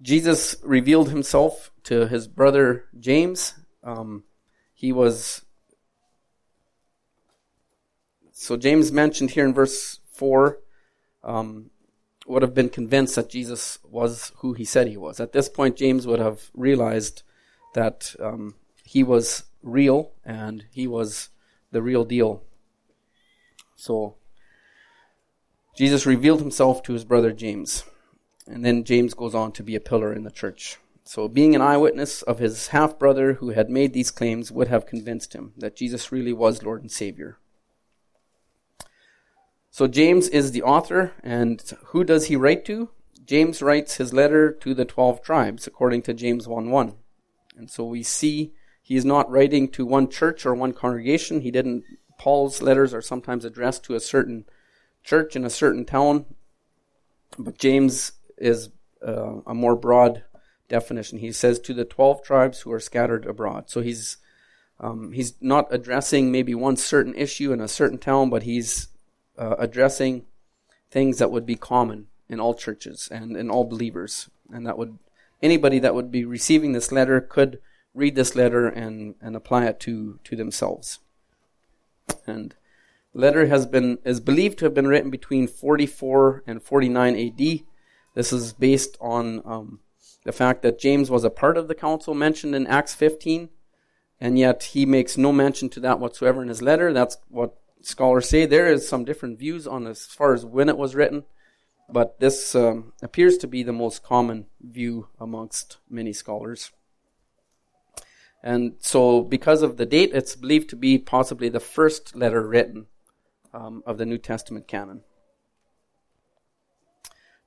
Jesus 0.00 0.56
revealed 0.62 1.10
himself 1.10 1.72
to 1.84 2.06
his 2.06 2.28
brother 2.28 2.84
James. 2.98 3.54
Um, 3.82 4.24
he 4.72 4.92
was. 4.92 5.44
So 8.32 8.56
James 8.56 8.92
mentioned 8.92 9.32
here 9.32 9.44
in 9.44 9.52
verse 9.52 9.98
4 10.12 10.60
um, 11.24 11.70
would 12.28 12.42
have 12.42 12.54
been 12.54 12.68
convinced 12.68 13.16
that 13.16 13.30
Jesus 13.30 13.78
was 13.82 14.30
who 14.36 14.52
he 14.52 14.64
said 14.64 14.86
he 14.86 14.96
was. 14.96 15.18
At 15.18 15.32
this 15.32 15.48
point, 15.48 15.76
James 15.76 16.06
would 16.06 16.20
have 16.20 16.50
realized 16.54 17.24
that 17.74 18.14
um, 18.20 18.54
he 18.84 19.02
was 19.02 19.44
real 19.62 20.12
and 20.24 20.64
he 20.70 20.86
was 20.86 21.30
the 21.70 21.82
real 21.82 22.04
deal. 22.04 22.42
So, 23.76 24.16
Jesus 25.76 26.06
revealed 26.06 26.40
himself 26.40 26.82
to 26.84 26.92
his 26.92 27.04
brother 27.04 27.32
James. 27.32 27.84
And 28.46 28.64
then 28.64 28.84
James 28.84 29.14
goes 29.14 29.34
on 29.34 29.52
to 29.52 29.62
be 29.62 29.76
a 29.76 29.80
pillar 29.80 30.12
in 30.12 30.24
the 30.24 30.30
church. 30.30 30.78
So, 31.04 31.28
being 31.28 31.54
an 31.54 31.62
eyewitness 31.62 32.22
of 32.22 32.38
his 32.38 32.68
half 32.68 32.98
brother 32.98 33.34
who 33.34 33.50
had 33.50 33.70
made 33.70 33.92
these 33.92 34.10
claims 34.10 34.50
would 34.50 34.68
have 34.68 34.86
convinced 34.86 35.34
him 35.34 35.52
that 35.56 35.76
Jesus 35.76 36.12
really 36.12 36.32
was 36.32 36.62
Lord 36.62 36.82
and 36.82 36.90
Savior. 36.90 37.38
So, 39.70 39.86
James 39.86 40.28
is 40.28 40.52
the 40.52 40.62
author, 40.62 41.12
and 41.22 41.62
who 41.86 42.04
does 42.04 42.26
he 42.26 42.36
write 42.36 42.64
to? 42.66 42.90
James 43.28 43.60
writes 43.60 43.96
his 43.96 44.14
letter 44.14 44.50
to 44.50 44.72
the 44.72 44.86
12 44.86 45.20
tribes, 45.20 45.66
according 45.66 46.00
to 46.02 46.14
James 46.14 46.48
1 46.48 46.70
1. 46.70 46.94
And 47.58 47.70
so 47.70 47.84
we 47.84 48.02
see 48.02 48.54
he 48.88 48.96
is 48.96 49.04
not 49.04 49.30
writing 49.30 49.68
to 49.72 49.84
one 49.84 50.08
church 50.08 50.46
or 50.46 50.54
one 50.54 50.72
congregation. 50.72 51.42
He 51.42 51.50
didn't, 51.50 51.84
Paul's 52.18 52.62
letters 52.62 52.94
are 52.94 53.02
sometimes 53.02 53.44
addressed 53.44 53.84
to 53.84 53.94
a 53.94 54.00
certain 54.00 54.46
church 55.04 55.36
in 55.36 55.44
a 55.44 55.50
certain 55.50 55.84
town, 55.84 56.24
but 57.38 57.58
James 57.58 58.12
is 58.38 58.70
uh, 59.06 59.42
a 59.46 59.52
more 59.52 59.76
broad 59.76 60.22
definition. 60.70 61.18
He 61.18 61.32
says 61.32 61.58
to 61.58 61.74
the 61.74 61.84
12 61.84 62.22
tribes 62.22 62.60
who 62.60 62.72
are 62.72 62.80
scattered 62.80 63.26
abroad. 63.26 63.68
So 63.68 63.82
he's, 63.82 64.16
um, 64.80 65.12
he's 65.12 65.34
not 65.38 65.68
addressing 65.70 66.32
maybe 66.32 66.54
one 66.54 66.78
certain 66.78 67.14
issue 67.14 67.52
in 67.52 67.60
a 67.60 67.68
certain 67.68 67.98
town, 67.98 68.30
but 68.30 68.44
he's 68.44 68.88
uh, 69.36 69.56
addressing 69.58 70.24
things 70.90 71.18
that 71.18 71.30
would 71.30 71.44
be 71.44 71.56
common 71.56 72.06
in 72.26 72.40
all 72.40 72.54
churches 72.54 73.06
and 73.12 73.36
in 73.36 73.50
all 73.50 73.64
believers. 73.64 74.30
And 74.50 74.66
that 74.66 74.78
would, 74.78 74.98
anybody 75.42 75.78
that 75.78 75.94
would 75.94 76.10
be 76.10 76.24
receiving 76.24 76.72
this 76.72 76.90
letter 76.90 77.20
could 77.20 77.60
read 77.98 78.14
this 78.14 78.36
letter 78.36 78.68
and, 78.68 79.16
and 79.20 79.34
apply 79.34 79.66
it 79.66 79.80
to, 79.80 80.20
to 80.24 80.36
themselves. 80.36 81.00
And 82.26 82.54
the 83.12 83.20
letter 83.20 83.46
has 83.46 83.66
been, 83.66 83.98
is 84.04 84.20
believed 84.20 84.58
to 84.58 84.66
have 84.66 84.74
been 84.74 84.86
written 84.86 85.10
between 85.10 85.48
44 85.48 86.44
and 86.46 86.62
49 86.62 87.16
AD. 87.16 87.60
This 88.14 88.32
is 88.32 88.52
based 88.52 88.96
on 89.00 89.42
um, 89.44 89.80
the 90.24 90.32
fact 90.32 90.62
that 90.62 90.78
James 90.78 91.10
was 91.10 91.24
a 91.24 91.30
part 91.30 91.56
of 91.56 91.68
the 91.68 91.74
council 91.74 92.14
mentioned 92.14 92.54
in 92.54 92.66
Acts 92.66 92.94
15, 92.94 93.48
and 94.20 94.38
yet 94.38 94.62
he 94.62 94.86
makes 94.86 95.18
no 95.18 95.32
mention 95.32 95.68
to 95.70 95.80
that 95.80 95.98
whatsoever 95.98 96.40
in 96.40 96.48
his 96.48 96.62
letter. 96.62 96.92
That's 96.92 97.18
what 97.28 97.58
scholars 97.82 98.28
say. 98.28 98.46
There 98.46 98.66
is 98.66 98.88
some 98.88 99.04
different 99.04 99.38
views 99.38 99.66
on 99.66 99.86
as 99.86 100.06
far 100.06 100.34
as 100.34 100.44
when 100.44 100.68
it 100.68 100.78
was 100.78 100.94
written, 100.94 101.24
but 101.88 102.20
this 102.20 102.54
um, 102.54 102.92
appears 103.02 103.38
to 103.38 103.46
be 103.46 103.62
the 103.62 103.72
most 103.72 104.02
common 104.02 104.46
view 104.60 105.08
amongst 105.18 105.78
many 105.88 106.12
scholars. 106.12 106.70
And 108.42 108.74
so, 108.78 109.22
because 109.22 109.62
of 109.62 109.76
the 109.76 109.86
date, 109.86 110.10
it's 110.12 110.36
believed 110.36 110.70
to 110.70 110.76
be 110.76 110.98
possibly 110.98 111.48
the 111.48 111.60
first 111.60 112.14
letter 112.14 112.46
written 112.46 112.86
um, 113.52 113.82
of 113.84 113.98
the 113.98 114.06
New 114.06 114.18
Testament 114.18 114.68
canon. 114.68 115.02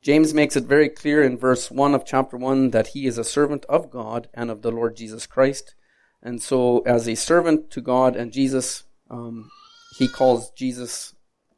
James 0.02 0.34
makes 0.34 0.56
it 0.56 0.64
very 0.64 0.90
clear 0.90 1.24
in 1.24 1.38
verse 1.38 1.70
1 1.70 1.94
of 1.94 2.06
chapter 2.06 2.36
1 2.36 2.72
that 2.72 2.88
he 2.88 3.06
is 3.06 3.18
a 3.18 3.24
servant 3.24 3.66
of 3.70 3.92
God 3.92 4.28
and 4.34 4.50
of 4.50 4.64
the 4.64 4.72
Lord 4.72 4.98
Jesus 4.98 5.28
Christ. 5.28 5.76
And 6.24 6.42
so, 6.42 6.80
as 6.80 7.08
a 7.08 7.16
servant 7.16 7.70
to 7.72 7.82
God 7.82 8.16
and 8.16 8.34
Jesus, 8.34 8.84
um, 9.10 9.50
he 9.98 10.08
calls 10.08 10.52
Jesus 10.52 11.16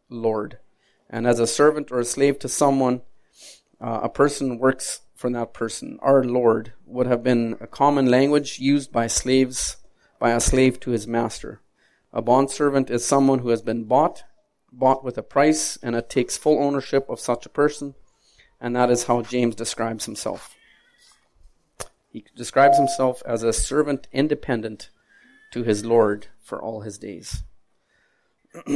Lord. 0.09 0.59
And 1.09 1.25
as 1.25 1.39
a 1.39 1.47
servant 1.47 1.91
or 1.91 1.99
a 1.99 2.05
slave 2.05 2.37
to 2.39 2.49
someone, 2.49 3.01
uh, 3.79 4.01
a 4.03 4.09
person 4.09 4.59
works 4.59 5.01
for 5.23 5.29
that 5.29 5.53
person. 5.53 5.97
Our 6.01 6.21
Lord 6.21 6.73
would 6.85 7.07
have 7.07 7.23
been 7.23 7.55
a 7.61 7.67
common 7.67 8.07
language 8.07 8.59
used 8.59 8.91
by 8.91 9.07
slaves, 9.07 9.77
by 10.19 10.31
a 10.31 10.41
slave 10.41 10.81
to 10.81 10.91
his 10.91 11.07
master. 11.07 11.61
A 12.11 12.21
bondservant 12.21 12.89
is 12.89 13.05
someone 13.05 13.39
who 13.39 13.47
has 13.47 13.61
been 13.61 13.85
bought, 13.85 14.25
bought 14.69 15.01
with 15.01 15.17
a 15.17 15.23
price, 15.23 15.77
and 15.81 15.95
it 15.95 16.09
takes 16.09 16.35
full 16.35 16.61
ownership 16.61 17.09
of 17.09 17.21
such 17.21 17.45
a 17.45 17.49
person 17.49 17.95
and 18.63 18.75
that 18.75 18.89
is 18.89 19.03
how 19.03 19.21
James 19.21 19.55
describes 19.55 20.05
himself. 20.05 20.55
He 22.09 22.25
describes 22.35 22.77
himself 22.77 23.21
as 23.25 23.43
a 23.43 23.51
servant 23.51 24.07
independent 24.11 24.89
to 25.51 25.63
his 25.63 25.83
Lord 25.83 26.27
for 26.41 26.61
all 26.61 26.81
his 26.81 26.97
days. 26.97 27.43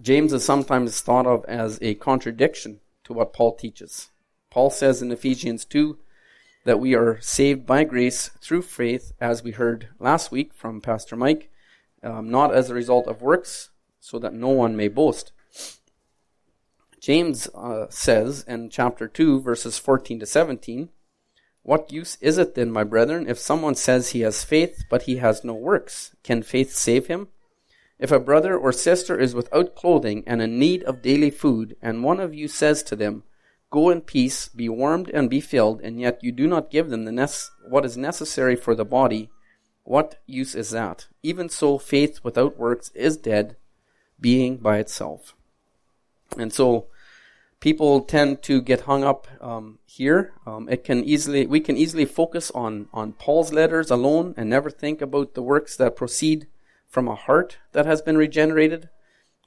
James 0.00 0.32
is 0.32 0.44
sometimes 0.44 1.00
thought 1.00 1.26
of 1.26 1.44
as 1.46 1.80
a 1.82 1.94
contradiction 1.96 2.80
to 3.04 3.12
what 3.12 3.32
Paul 3.32 3.56
teaches. 3.56 4.10
Paul 4.52 4.68
says 4.68 5.00
in 5.00 5.10
Ephesians 5.10 5.64
2 5.64 5.96
that 6.64 6.78
we 6.78 6.94
are 6.94 7.18
saved 7.22 7.64
by 7.64 7.84
grace 7.84 8.28
through 8.42 8.60
faith, 8.60 9.12
as 9.18 9.42
we 9.42 9.52
heard 9.52 9.88
last 9.98 10.30
week 10.30 10.52
from 10.52 10.82
Pastor 10.82 11.16
Mike, 11.16 11.50
um, 12.02 12.30
not 12.30 12.52
as 12.54 12.68
a 12.68 12.74
result 12.74 13.06
of 13.06 13.22
works, 13.22 13.70
so 13.98 14.18
that 14.18 14.34
no 14.34 14.50
one 14.50 14.76
may 14.76 14.88
boast. 14.88 15.32
James 17.00 17.48
uh, 17.54 17.86
says 17.88 18.44
in 18.46 18.68
chapter 18.68 19.08
2, 19.08 19.40
verses 19.40 19.78
14 19.78 20.20
to 20.20 20.26
17, 20.26 20.90
What 21.62 21.90
use 21.90 22.18
is 22.20 22.36
it 22.36 22.54
then, 22.54 22.70
my 22.70 22.84
brethren, 22.84 23.30
if 23.30 23.38
someone 23.38 23.74
says 23.74 24.10
he 24.10 24.20
has 24.20 24.44
faith, 24.44 24.84
but 24.90 25.04
he 25.04 25.16
has 25.16 25.42
no 25.42 25.54
works? 25.54 26.14
Can 26.22 26.42
faith 26.42 26.74
save 26.74 27.06
him? 27.06 27.28
If 27.98 28.12
a 28.12 28.20
brother 28.20 28.54
or 28.58 28.70
sister 28.70 29.18
is 29.18 29.34
without 29.34 29.74
clothing 29.74 30.24
and 30.26 30.42
in 30.42 30.58
need 30.58 30.82
of 30.82 31.00
daily 31.00 31.30
food, 31.30 31.74
and 31.80 32.04
one 32.04 32.20
of 32.20 32.34
you 32.34 32.48
says 32.48 32.82
to 32.82 32.94
them, 32.94 33.22
Go 33.72 33.88
in 33.88 34.02
peace, 34.02 34.48
be 34.48 34.68
warmed 34.68 35.08
and 35.08 35.30
be 35.30 35.40
filled, 35.40 35.80
and 35.80 35.98
yet 35.98 36.22
you 36.22 36.30
do 36.30 36.46
not 36.46 36.70
give 36.70 36.90
them 36.90 37.06
the 37.06 37.48
what 37.66 37.86
is 37.86 37.96
necessary 37.96 38.54
for 38.54 38.74
the 38.74 38.84
body, 38.84 39.30
what 39.84 40.20
use 40.26 40.54
is 40.54 40.70
that? 40.70 41.06
Even 41.22 41.48
so, 41.48 41.78
faith 41.78 42.20
without 42.22 42.58
works 42.58 42.90
is 42.94 43.16
dead, 43.16 43.56
being 44.20 44.58
by 44.58 44.76
itself. 44.76 45.34
And 46.38 46.52
so, 46.52 46.88
people 47.60 48.02
tend 48.02 48.42
to 48.42 48.60
get 48.60 48.82
hung 48.82 49.04
up 49.04 49.26
um, 49.40 49.78
here. 49.86 50.34
Um, 50.46 50.68
it 50.68 50.84
can 50.84 51.02
easily 51.02 51.46
we 51.46 51.60
can 51.60 51.78
easily 51.78 52.04
focus 52.04 52.50
on 52.50 52.88
on 52.92 53.14
Paul's 53.14 53.54
letters 53.54 53.90
alone 53.90 54.34
and 54.36 54.50
never 54.50 54.68
think 54.68 55.00
about 55.00 55.32
the 55.32 55.42
works 55.42 55.76
that 55.78 55.96
proceed 55.96 56.46
from 56.88 57.08
a 57.08 57.14
heart 57.14 57.56
that 57.72 57.86
has 57.86 58.02
been 58.02 58.18
regenerated. 58.18 58.90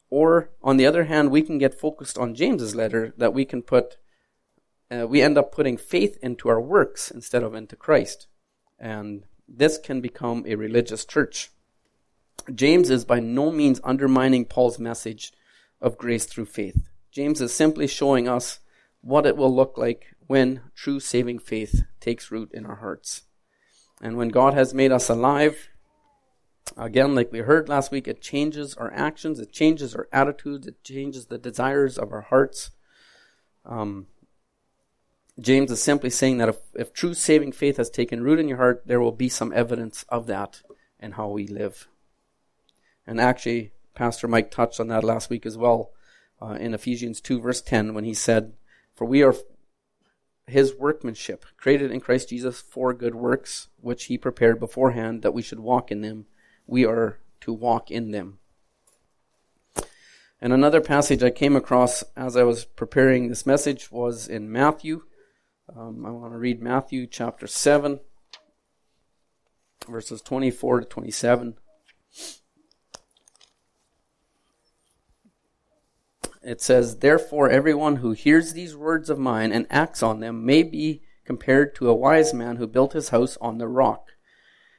Or 0.09 0.49
on 0.63 0.77
the 0.77 0.85
other 0.85 1.03
hand, 1.05 1.29
we 1.29 1.43
can 1.43 1.59
get 1.59 1.79
focused 1.79 2.17
on 2.17 2.35
James's 2.35 2.73
letter 2.73 3.13
that 3.17 3.33
we 3.33 3.45
can 3.45 3.61
put 3.61 3.97
uh, 4.95 5.07
we 5.07 5.21
end 5.21 5.37
up 5.37 5.51
putting 5.51 5.77
faith 5.77 6.17
into 6.21 6.49
our 6.49 6.61
works 6.61 7.11
instead 7.11 7.43
of 7.43 7.53
into 7.53 7.75
Christ, 7.75 8.27
and 8.79 9.23
this 9.47 9.77
can 9.77 10.01
become 10.01 10.43
a 10.47 10.55
religious 10.55 11.05
church. 11.05 11.51
James 12.53 12.89
is 12.89 13.05
by 13.05 13.19
no 13.19 13.51
means 13.51 13.79
undermining 13.83 14.45
Paul's 14.45 14.79
message 14.79 15.33
of 15.81 15.97
grace 15.97 16.25
through 16.25 16.45
faith. 16.45 16.89
James 17.11 17.41
is 17.41 17.53
simply 17.53 17.87
showing 17.87 18.27
us 18.27 18.59
what 19.01 19.25
it 19.25 19.37
will 19.37 19.53
look 19.53 19.77
like 19.77 20.15
when 20.27 20.61
true 20.75 20.99
saving 20.99 21.39
faith 21.39 21.83
takes 21.99 22.31
root 22.31 22.51
in 22.53 22.65
our 22.65 22.75
hearts. 22.75 23.23
And 24.01 24.17
when 24.17 24.29
God 24.29 24.53
has 24.53 24.73
made 24.73 24.91
us 24.91 25.09
alive, 25.09 25.69
again, 26.75 27.15
like 27.15 27.31
we 27.31 27.39
heard 27.39 27.69
last 27.69 27.91
week, 27.91 28.07
it 28.07 28.21
changes 28.21 28.73
our 28.75 28.91
actions, 28.93 29.39
it 29.39 29.51
changes 29.51 29.95
our 29.95 30.07
attitudes, 30.11 30.67
it 30.67 30.83
changes 30.83 31.27
the 31.27 31.37
desires 31.37 31.97
of 31.97 32.11
our 32.11 32.21
hearts. 32.21 32.71
Um, 33.65 34.07
James 35.39 35.69
is 35.69 35.83
simply 35.83 36.09
saying 36.09 36.37
that 36.37 36.49
if, 36.49 36.57
if 36.73 36.93
true 36.93 37.13
saving 37.13 37.51
faith 37.51 37.77
has 37.77 37.89
taken 37.89 38.23
root 38.23 38.39
in 38.39 38.47
your 38.47 38.57
heart, 38.57 38.83
there 38.85 39.01
will 39.01 39.11
be 39.11 39.29
some 39.29 39.51
evidence 39.53 40.05
of 40.07 40.27
that 40.27 40.61
in 40.99 41.13
how 41.13 41.27
we 41.27 41.47
live. 41.47 41.87
And 43.05 43.19
actually, 43.19 43.71
Pastor 43.93 44.27
Mike 44.27 44.49
touched 44.49 44.79
on 44.79 44.87
that 44.87 45.03
last 45.03 45.29
week 45.29 45.45
as 45.45 45.57
well 45.57 45.91
uh, 46.41 46.57
in 46.59 46.73
Ephesians 46.73 47.21
2, 47.21 47.41
verse 47.41 47.61
10, 47.61 47.93
when 47.93 48.05
he 48.05 48.13
said, 48.13 48.53
For 48.93 49.05
we 49.05 49.23
are 49.23 49.35
his 50.47 50.75
workmanship, 50.75 51.45
created 51.57 51.91
in 51.91 51.99
Christ 51.99 52.29
Jesus 52.29 52.61
for 52.61 52.93
good 52.93 53.15
works, 53.15 53.67
which 53.81 54.05
he 54.05 54.17
prepared 54.17 54.59
beforehand 54.59 55.21
that 55.21 55.33
we 55.33 55.41
should 55.41 55.59
walk 55.59 55.91
in 55.91 56.01
them. 56.01 56.25
We 56.67 56.85
are 56.85 57.19
to 57.41 57.53
walk 57.53 57.91
in 57.91 58.11
them. 58.11 58.39
And 60.41 60.53
another 60.53 60.81
passage 60.81 61.23
I 61.23 61.29
came 61.29 61.55
across 61.55 62.03
as 62.15 62.35
I 62.35 62.43
was 62.43 62.65
preparing 62.65 63.27
this 63.27 63.45
message 63.45 63.91
was 63.91 64.27
in 64.27 64.51
Matthew. 64.51 65.03
Um, 65.73 66.05
I 66.05 66.11
want 66.11 66.33
to 66.33 66.37
read 66.37 66.61
Matthew 66.61 67.07
chapter 67.07 67.47
7, 67.47 67.99
verses 69.87 70.21
24 70.21 70.81
to 70.81 70.85
27. 70.85 71.55
it 76.45 76.61
says, 76.61 76.97
Therefore, 76.97 77.49
everyone 77.49 77.97
who 77.97 78.11
hears 78.11 78.53
these 78.53 78.75
words 78.75 79.09
of 79.09 79.17
mine 79.17 79.51
and 79.51 79.65
acts 79.69 80.03
on 80.03 80.19
them 80.19 80.45
may 80.45 80.61
be 80.63 81.01
compared 81.25 81.73
to 81.75 81.89
a 81.89 81.95
wise 81.95 82.33
man 82.33 82.57
who 82.57 82.67
built 82.67 82.93
his 82.93 83.09
house 83.09 83.35
on 83.41 83.57
the 83.57 83.67
rock. 83.67 84.09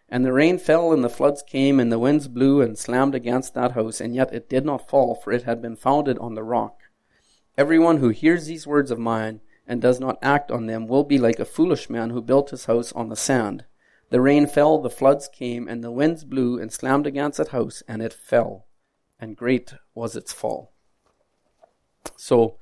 And 0.09 0.25
the 0.25 0.33
rain 0.33 0.59
fell, 0.59 0.93
and 0.93 1.03
the 1.03 1.11
floods 1.11 1.43
came, 1.43 1.81
and 1.81 1.91
the 1.91 1.99
winds 1.99 2.29
blew 2.29 2.63
and 2.63 2.79
slammed 2.79 3.17
against 3.17 3.55
that 3.55 3.73
house, 3.73 4.01
and 4.01 4.15
yet 4.15 4.33
it 4.33 4.49
did 4.49 4.65
not 4.65 4.89
fall, 4.89 5.17
for 5.17 5.33
it 5.33 5.43
had 5.43 5.61
been 5.61 5.75
founded 5.75 6.17
on 6.19 6.37
the 6.37 6.45
rock. 6.45 6.79
Everyone 7.59 7.99
who 7.99 8.11
hears 8.11 8.47
these 8.47 8.67
words 8.67 8.93
of 8.93 9.01
mine 9.01 9.41
and 9.67 9.81
does 9.81 9.99
not 9.99 10.19
act 10.23 10.51
on 10.51 10.67
them 10.67 10.87
will 10.87 11.05
be 11.05 11.19
like 11.19 11.39
a 11.39 11.45
foolish 11.45 11.91
man 11.91 12.11
who 12.11 12.23
built 12.23 12.51
his 12.51 12.67
house 12.67 12.93
on 12.93 13.09
the 13.09 13.17
sand. 13.17 13.65
The 14.11 14.21
rain 14.21 14.47
fell, 14.47 14.79
the 14.79 14.91
floods 14.91 15.29
came, 15.29 15.67
and 15.67 15.83
the 15.83 15.91
winds 15.91 16.25
blew 16.25 16.61
and 16.61 16.73
slammed 16.73 17.07
against 17.07 17.39
that 17.39 17.49
house, 17.49 17.83
and 17.89 18.01
it 18.01 18.13
fell, 18.13 18.67
and 19.19 19.37
great 19.37 19.75
was 19.95 20.15
its 20.15 20.33
fall. 20.33 20.73
So, 22.17 22.59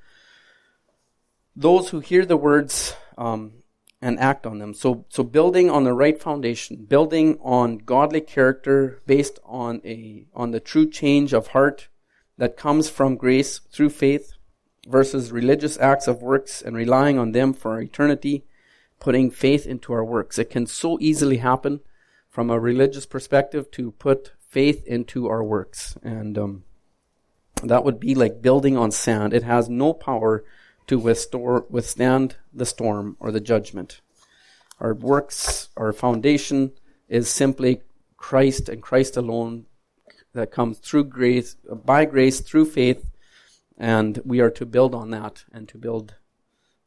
those 1.54 1.90
who 1.90 2.00
hear 2.00 2.25
the 2.25 2.38
words 2.38 2.96
um, 3.18 3.64
and 4.04 4.20
act 4.20 4.46
on 4.46 4.58
them. 4.58 4.75
So, 4.75 5.06
so 5.08 5.23
building 5.23 5.70
on 5.70 5.84
the 5.84 5.94
right 5.94 6.20
foundation, 6.20 6.84
building 6.84 7.38
on 7.40 7.78
godly 7.78 8.20
character 8.20 9.00
based 9.06 9.38
on 9.44 9.80
a 9.82 10.26
on 10.34 10.50
the 10.50 10.61
true 10.61 10.88
change 10.88 11.32
of 11.32 11.49
heart 11.49 11.88
that 12.37 12.58
comes 12.58 12.90
from 12.90 13.16
grace 13.16 13.61
through 13.73 13.88
faith, 13.88 14.33
versus 14.86 15.32
religious 15.32 15.78
acts 15.78 16.06
of 16.06 16.22
works 16.22 16.62
and 16.62 16.76
relying 16.76 17.18
on 17.18 17.32
them 17.32 17.52
for 17.52 17.80
eternity 17.80 18.44
putting 19.04 19.30
faith 19.30 19.66
into 19.66 19.92
our 19.92 20.04
works. 20.04 20.38
It 20.38 20.48
can 20.48 20.66
so 20.66 20.98
easily 21.00 21.38
happen 21.38 21.80
from 22.30 22.48
a 22.48 22.58
religious 22.58 23.04
perspective 23.04 23.70
to 23.72 23.92
put 23.92 24.32
faith 24.40 24.82
into 24.86 25.28
our 25.28 25.44
works. 25.44 25.96
And 26.02 26.38
um, 26.38 26.64
that 27.62 27.84
would 27.84 28.00
be 28.00 28.14
like 28.14 28.40
building 28.40 28.76
on 28.76 28.90
sand. 28.90 29.34
It 29.34 29.42
has 29.42 29.68
no 29.68 29.92
power 29.92 30.42
to 30.86 30.98
withstand 30.98 32.36
the 32.52 32.66
storm 32.66 33.16
or 33.20 33.30
the 33.30 33.40
judgment. 33.40 34.00
Our 34.80 34.94
works, 34.94 35.68
our 35.76 35.92
foundation 35.92 36.72
is 37.08 37.28
simply 37.28 37.82
Christ 38.16 38.68
and 38.68 38.82
Christ 38.82 39.16
alone 39.16 39.66
that 40.32 40.50
comes 40.50 40.78
through 40.78 41.04
grace, 41.04 41.56
by 41.84 42.06
grace, 42.06 42.40
through 42.40 42.66
faith, 42.66 43.04
and 43.76 44.21
we 44.25 44.40
are 44.40 44.50
to 44.50 44.66
build 44.66 44.95
on 44.95 45.11
that 45.11 45.45
and 45.52 45.69
to 45.69 45.78
build. 45.78 46.14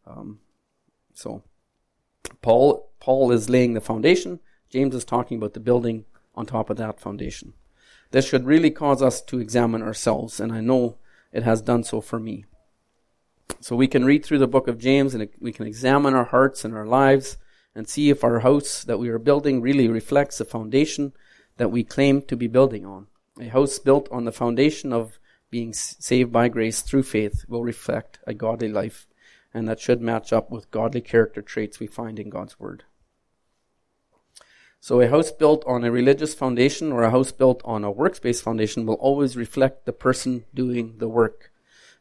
Um, 0.06 0.40
so. 1.14 1.44
Paul, 2.42 2.90
Paul 3.00 3.32
is 3.32 3.50
laying 3.50 3.74
the 3.74 3.82
foundation. 3.82 4.40
James 4.70 4.96
is 4.96 5.06
talking 5.06 5.38
about 5.38 5.54
the 5.54 5.60
building 5.60 6.06
on 6.36 6.46
top 6.46 6.70
of 6.70 6.78
that 6.78 7.00
foundation. 7.00 7.54
This 8.12 8.28
should 8.28 8.46
really 8.46 8.72
cause 8.72 9.02
us 9.02 9.22
to 9.24 9.40
examine 9.40 9.82
ourselves, 9.82 10.40
and 10.40 10.52
I 10.52 10.62
know 10.62 10.98
it 11.32 11.44
has 11.44 11.62
done 11.62 11.84
so 11.84 12.02
for 12.02 12.20
me. 12.20 12.46
So 13.60 13.76
we 13.76 13.88
can 13.88 14.06
read 14.06 14.26
through 14.26 14.40
the 14.40 14.48
book 14.48 14.68
of 14.68 14.78
James 14.78 15.14
and 15.14 15.28
we 15.40 15.52
can 15.52 15.66
examine 15.66 16.14
our 16.14 16.26
hearts 16.26 16.64
and 16.66 16.76
our 16.76 16.86
lives 16.86 17.38
and 17.74 17.88
see 17.88 18.10
if 18.10 18.24
our 18.24 18.40
house 18.40 18.84
that 18.84 19.00
we 19.00 19.10
are 19.10 19.20
building 19.20 19.62
really 19.62 19.88
reflects 19.88 20.38
the 20.38 20.46
foundation 20.46 21.14
that 21.58 21.72
we 21.72 21.84
claim 21.84 22.22
to 22.24 22.36
be 22.36 22.48
building 22.48 22.86
on. 22.86 23.08
A 23.40 23.48
house 23.48 23.80
built 23.80 24.10
on 24.12 24.26
the 24.26 24.32
foundation 24.32 24.92
of 24.92 25.20
being 25.50 25.74
saved 25.74 26.32
by 26.32 26.48
grace 26.48 26.82
through 26.82 27.04
faith 27.04 27.46
will 27.48 27.64
reflect 27.64 28.20
a 28.26 28.34
godly 28.34 28.70
life 28.70 29.08
and 29.54 29.68
that 29.68 29.80
should 29.80 30.02
match 30.02 30.32
up 30.32 30.52
with 30.52 30.72
godly 30.72 31.02
character 31.02 31.42
traits 31.42 31.80
we 31.80 31.88
find 31.88 32.20
in 32.20 32.30
God's 32.30 32.60
Word. 32.60 32.84
So, 34.80 35.02
a 35.02 35.10
house 35.10 35.32
built 35.32 35.64
on 35.66 35.84
a 35.84 35.92
religious 35.92 36.36
foundation 36.36 36.92
or 36.92 37.04
a 37.04 37.10
house 37.10 37.32
built 37.32 37.62
on 37.66 37.84
a 37.84 37.92
works 37.92 38.20
based 38.20 38.44
foundation 38.44 38.86
will 38.86 38.96
always 38.96 39.36
reflect 39.36 39.86
the 39.86 39.94
person 39.94 40.46
doing 40.54 40.96
the 41.00 41.08
work. 41.08 41.52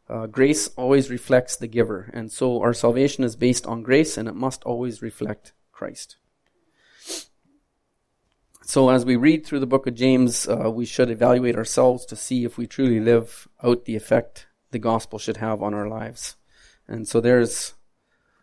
Uh, 0.08 0.26
grace 0.26 0.68
always 0.76 1.10
reflects 1.10 1.56
the 1.56 1.66
giver, 1.66 2.10
and 2.12 2.30
so 2.30 2.60
our 2.60 2.74
salvation 2.74 3.24
is 3.24 3.34
based 3.34 3.66
on 3.66 3.82
grace 3.82 4.16
and 4.16 4.28
it 4.28 4.34
must 4.34 4.62
always 4.64 5.02
reflect 5.02 5.52
Christ. 5.72 6.16
So, 8.68 8.88
as 8.88 9.04
we 9.04 9.14
read 9.14 9.46
through 9.46 9.60
the 9.60 9.66
book 9.66 9.86
of 9.86 9.94
James, 9.94 10.48
uh, 10.48 10.68
we 10.68 10.86
should 10.86 11.08
evaluate 11.08 11.54
ourselves 11.54 12.04
to 12.06 12.16
see 12.16 12.44
if 12.44 12.58
we 12.58 12.66
truly 12.66 12.98
live 12.98 13.46
out 13.62 13.84
the 13.84 13.94
effect 13.94 14.48
the 14.72 14.80
gospel 14.80 15.20
should 15.20 15.36
have 15.36 15.62
on 15.62 15.72
our 15.72 15.86
lives. 15.86 16.34
And 16.88 17.06
so 17.06 17.20
there's 17.20 17.74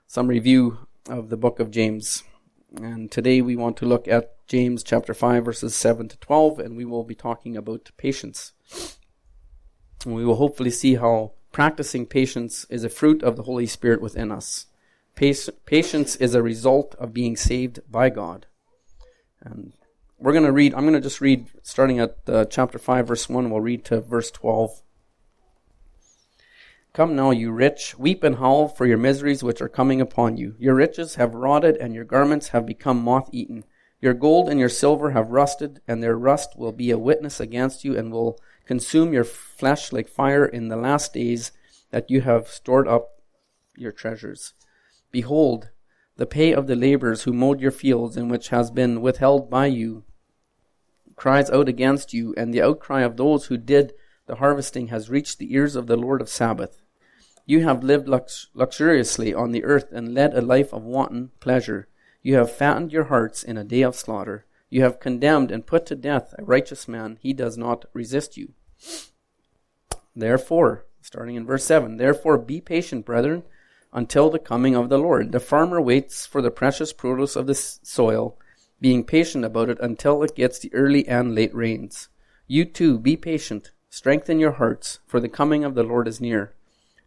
some 0.07 0.27
review 0.27 0.87
of 1.09 1.27
the 1.27 1.35
book 1.35 1.59
of 1.59 1.71
James. 1.71 2.23
And 2.77 3.11
today 3.11 3.41
we 3.41 3.57
want 3.57 3.75
to 3.77 3.85
look 3.85 4.07
at 4.07 4.47
James 4.47 4.81
chapter 4.81 5.13
5 5.13 5.43
verses 5.43 5.75
7 5.75 6.07
to 6.07 6.17
12 6.17 6.57
and 6.57 6.77
we 6.77 6.85
will 6.85 7.03
be 7.03 7.15
talking 7.15 7.57
about 7.57 7.91
patience. 7.97 8.53
And 10.05 10.15
we 10.15 10.23
will 10.23 10.37
hopefully 10.37 10.71
see 10.71 10.95
how 10.95 11.33
practicing 11.51 12.05
patience 12.05 12.65
is 12.69 12.85
a 12.85 12.89
fruit 12.89 13.21
of 13.23 13.35
the 13.35 13.43
Holy 13.43 13.67
Spirit 13.67 14.01
within 14.01 14.31
us. 14.31 14.67
Patience 15.15 16.15
is 16.15 16.33
a 16.33 16.41
result 16.41 16.95
of 16.95 17.13
being 17.13 17.35
saved 17.35 17.81
by 17.91 18.09
God. 18.09 18.45
And 19.41 19.73
we're 20.23 20.31
going 20.31 20.45
to 20.45 20.53
read, 20.53 20.73
I'm 20.73 20.83
going 20.83 20.93
to 20.93 21.01
just 21.01 21.19
read 21.19 21.47
starting 21.63 21.99
at 21.99 22.17
uh, 22.27 22.45
chapter 22.45 22.79
5 22.79 23.09
verse 23.09 23.27
1, 23.27 23.49
we'll 23.49 23.59
read 23.59 23.83
to 23.85 23.99
verse 23.99 24.31
12. 24.31 24.81
Come 26.93 27.13
now, 27.13 27.31
you 27.31 27.51
rich, 27.51 27.99
weep 27.99 28.23
and 28.23 28.37
howl 28.37 28.69
for 28.69 28.85
your 28.85 28.97
miseries 28.97 29.43
which 29.43 29.61
are 29.61 29.67
coming 29.67 29.99
upon 29.99 30.37
you. 30.37 30.55
Your 30.57 30.75
riches 30.75 31.15
have 31.15 31.35
rotted, 31.35 31.75
and 31.75 31.93
your 31.93 32.05
garments 32.05 32.49
have 32.49 32.65
become 32.65 33.03
moth 33.03 33.29
eaten. 33.33 33.65
Your 33.99 34.13
gold 34.13 34.47
and 34.47 34.61
your 34.61 34.69
silver 34.69 35.11
have 35.11 35.31
rusted, 35.31 35.81
and 35.89 36.01
their 36.01 36.17
rust 36.17 36.57
will 36.57 36.71
be 36.71 36.89
a 36.89 36.97
witness 36.97 37.41
against 37.41 37.83
you, 37.83 37.97
and 37.97 38.09
will 38.09 38.39
consume 38.65 39.11
your 39.11 39.25
flesh 39.25 39.91
like 39.91 40.07
fire 40.07 40.45
in 40.45 40.69
the 40.69 40.77
last 40.77 41.13
days 41.13 41.51
that 41.89 42.09
you 42.09 42.21
have 42.21 42.47
stored 42.47 42.87
up 42.87 43.21
your 43.75 43.91
treasures. 43.91 44.53
Behold, 45.11 45.71
the 46.15 46.25
pay 46.25 46.53
of 46.53 46.67
the 46.67 46.77
laborers 46.77 47.23
who 47.23 47.33
mowed 47.33 47.59
your 47.59 47.71
fields, 47.71 48.15
and 48.15 48.31
which 48.31 48.49
has 48.49 48.71
been 48.71 49.01
withheld 49.01 49.49
by 49.49 49.65
you, 49.65 50.05
cries 51.15 51.49
out 51.49 51.67
against 51.67 52.13
you, 52.13 52.33
and 52.37 52.53
the 52.53 52.61
outcry 52.61 53.01
of 53.01 53.17
those 53.17 53.45
who 53.45 53.57
did 53.57 53.93
the 54.25 54.35
harvesting 54.35 54.87
has 54.87 55.09
reached 55.09 55.37
the 55.37 55.53
ears 55.53 55.75
of 55.75 55.87
the 55.87 55.97
Lord 55.97 56.21
of 56.21 56.29
Sabbath. 56.29 56.81
You 57.45 57.63
have 57.63 57.83
lived 57.83 58.07
lux- 58.07 58.47
luxuriously 58.53 59.33
on 59.33 59.51
the 59.51 59.63
earth 59.63 59.91
and 59.91 60.13
led 60.13 60.33
a 60.33 60.41
life 60.41 60.73
of 60.73 60.83
wanton 60.83 61.31
pleasure. 61.39 61.87
You 62.21 62.35
have 62.35 62.51
fattened 62.51 62.93
your 62.93 63.05
hearts 63.05 63.43
in 63.43 63.57
a 63.57 63.65
day 63.65 63.81
of 63.81 63.95
slaughter. 63.95 64.45
You 64.69 64.81
have 64.83 64.99
condemned 64.99 65.51
and 65.51 65.67
put 65.67 65.85
to 65.87 65.95
death 65.95 66.33
a 66.37 66.43
righteous 66.43 66.87
man. 66.87 67.19
He 67.21 67.33
does 67.33 67.57
not 67.57 67.85
resist 67.93 68.37
you. 68.37 68.53
Therefore, 70.15 70.85
starting 71.01 71.35
in 71.35 71.45
verse 71.45 71.65
7, 71.65 71.97
therefore 71.97 72.37
be 72.37 72.61
patient, 72.61 73.05
brethren, 73.05 73.43
until 73.91 74.29
the 74.29 74.39
coming 74.39 74.75
of 74.75 74.89
the 74.89 74.97
Lord. 74.97 75.31
The 75.31 75.39
farmer 75.39 75.81
waits 75.81 76.25
for 76.25 76.41
the 76.41 76.49
precious 76.49 76.93
produce 76.93 77.35
of 77.35 77.45
the 77.45 77.55
soil, 77.55 78.37
being 78.83 79.05
patient 79.05 79.45
about 79.45 79.69
it 79.69 79.79
until 79.79 80.21
it 80.23 80.35
gets 80.35 80.59
the 80.59 80.73
early 80.73 81.07
and 81.07 81.33
late 81.33 81.55
rains. 81.55 82.09
You 82.47 82.65
too, 82.65 82.99
be 82.99 83.15
patient. 83.15 83.71
Strengthen 83.89 84.41
your 84.41 84.51
hearts, 84.51 84.99
for 85.07 85.21
the 85.21 85.29
coming 85.29 85.63
of 85.63 85.73
the 85.73 85.83
Lord 85.83 86.05
is 86.05 86.19
near. 86.19 86.53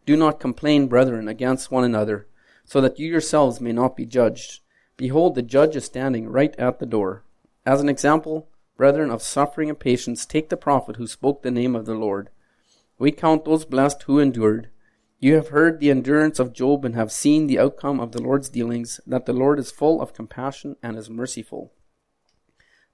Do 0.03 0.17
not 0.17 0.39
complain, 0.39 0.87
brethren, 0.87 1.27
against 1.27 1.69
one 1.69 1.83
another, 1.83 2.25
so 2.65 2.81
that 2.81 2.97
you 2.97 3.07
yourselves 3.07 3.61
may 3.61 3.73
not 3.73 3.95
be 3.95 4.07
judged. 4.07 4.61
Behold, 4.97 5.35
the 5.35 5.43
judge 5.43 5.75
is 5.75 5.85
standing 5.85 6.27
right 6.27 6.55
at 6.57 6.79
the 6.79 6.87
door. 6.87 7.23
As 7.63 7.79
an 7.79 7.89
example, 7.89 8.49
brethren, 8.75 9.11
of 9.11 9.21
suffering 9.21 9.69
and 9.69 9.79
patience, 9.79 10.25
take 10.25 10.49
the 10.49 10.57
prophet 10.57 10.95
who 10.95 11.05
spoke 11.05 11.43
the 11.43 11.51
name 11.51 11.75
of 11.75 11.85
the 11.85 11.93
Lord. 11.93 12.31
We 12.97 13.11
count 13.11 13.45
those 13.45 13.65
blessed 13.65 14.01
who 14.03 14.17
endured. 14.17 14.69
You 15.19 15.33
have 15.33 15.47
heard 15.47 15.79
the 15.79 15.89
endurance 15.89 16.37
of 16.37 16.53
Job 16.53 16.85
and 16.85 16.93
have 16.93 17.11
seen 17.11 17.47
the 17.47 17.57
outcome 17.57 17.99
of 17.99 18.11
the 18.11 18.21
Lord's 18.21 18.49
dealings, 18.49 18.99
that 19.07 19.25
the 19.25 19.33
Lord 19.33 19.57
is 19.57 19.71
full 19.71 19.99
of 19.99 20.13
compassion 20.13 20.75
and 20.83 20.95
is 20.95 21.09
merciful. 21.09 21.73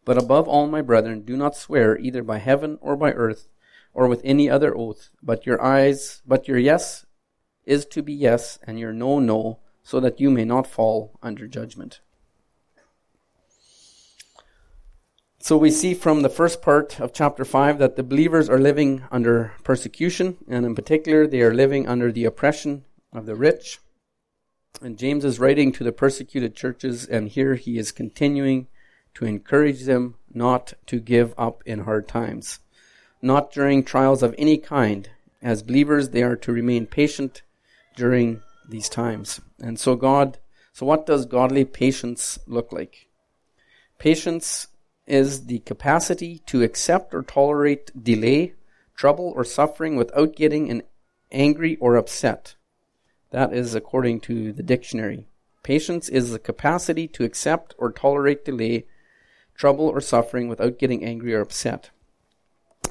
But 0.05 0.17
above 0.17 0.47
all, 0.47 0.67
my 0.67 0.81
brethren, 0.81 1.23
do 1.23 1.35
not 1.35 1.55
swear 1.55 1.97
either 1.97 2.23
by 2.23 2.37
heaven 2.37 2.77
or 2.81 2.95
by 2.95 3.11
earth 3.11 3.49
or 3.93 4.07
with 4.07 4.21
any 4.23 4.49
other 4.49 4.75
oath, 4.75 5.09
but 5.21 5.45
your 5.45 5.61
eyes, 5.61 6.21
but 6.25 6.47
your 6.47 6.57
yes 6.57 7.05
is 7.65 7.85
to 7.87 8.01
be 8.01 8.13
yes, 8.13 8.57
and 8.63 8.79
your 8.79 8.93
no, 8.93 9.19
no, 9.19 9.59
so 9.83 9.99
that 9.99 10.19
you 10.19 10.29
may 10.29 10.45
not 10.45 10.67
fall 10.67 11.19
under 11.21 11.47
judgment. 11.47 11.99
So 15.43 15.57
we 15.57 15.71
see 15.71 15.93
from 15.93 16.21
the 16.21 16.29
first 16.29 16.61
part 16.61 17.01
of 17.01 17.11
chapter 17.11 17.43
5 17.43 17.77
that 17.79 17.97
the 17.97 18.01
believers 18.01 18.47
are 18.47 18.57
living 18.57 19.03
under 19.11 19.51
persecution, 19.65 20.37
and 20.47 20.65
in 20.65 20.73
particular, 20.73 21.27
they 21.27 21.41
are 21.41 21.53
living 21.53 21.85
under 21.85 22.13
the 22.13 22.23
oppression 22.23 22.85
of 23.11 23.25
the 23.25 23.35
rich. 23.35 23.79
And 24.81 24.97
James 24.97 25.25
is 25.25 25.39
writing 25.39 25.73
to 25.73 25.83
the 25.83 25.91
persecuted 25.91 26.55
churches, 26.55 27.05
and 27.05 27.27
here 27.27 27.55
he 27.55 27.77
is 27.77 27.91
continuing 27.91 28.67
to 29.15 29.25
encourage 29.25 29.83
them 29.83 30.15
not 30.33 30.75
to 30.85 31.01
give 31.01 31.33
up 31.37 31.61
in 31.65 31.79
hard 31.79 32.07
times 32.07 32.59
not 33.23 33.53
during 33.53 33.83
trials 33.83 34.21
of 34.21 34.35
any 34.37 34.57
kind. 34.57 35.09
As 35.41 35.63
believers, 35.63 36.09
they 36.09 36.23
are 36.23 36.35
to 36.35 36.51
remain 36.51 36.85
patient 36.85 37.41
during 37.95 38.41
these 38.67 38.89
times. 38.89 39.39
And 39.59 39.79
so, 39.79 39.95
God, 39.95 40.37
so 40.73 40.85
what 40.85 41.05
does 41.05 41.25
godly 41.25 41.63
patience 41.63 42.37
look 42.45 42.73
like? 42.73 43.07
Patience 43.97 44.67
is 45.05 45.45
the 45.45 45.59
capacity 45.59 46.39
to 46.45 46.63
accept 46.63 47.13
or 47.13 47.23
tolerate 47.23 48.03
delay, 48.03 48.53
trouble, 48.95 49.33
or 49.35 49.43
suffering 49.43 49.95
without 49.95 50.35
getting 50.35 50.81
angry 51.31 51.75
or 51.77 51.95
upset. 51.95 52.55
That 53.31 53.53
is 53.53 53.75
according 53.75 54.21
to 54.21 54.53
the 54.53 54.63
dictionary. 54.63 55.27
Patience 55.63 56.09
is 56.09 56.31
the 56.31 56.39
capacity 56.39 57.07
to 57.09 57.23
accept 57.23 57.73
or 57.77 57.91
tolerate 57.91 58.45
delay, 58.45 58.85
trouble, 59.55 59.87
or 59.87 60.01
suffering 60.01 60.47
without 60.47 60.77
getting 60.77 61.03
angry 61.03 61.33
or 61.33 61.41
upset. 61.41 61.89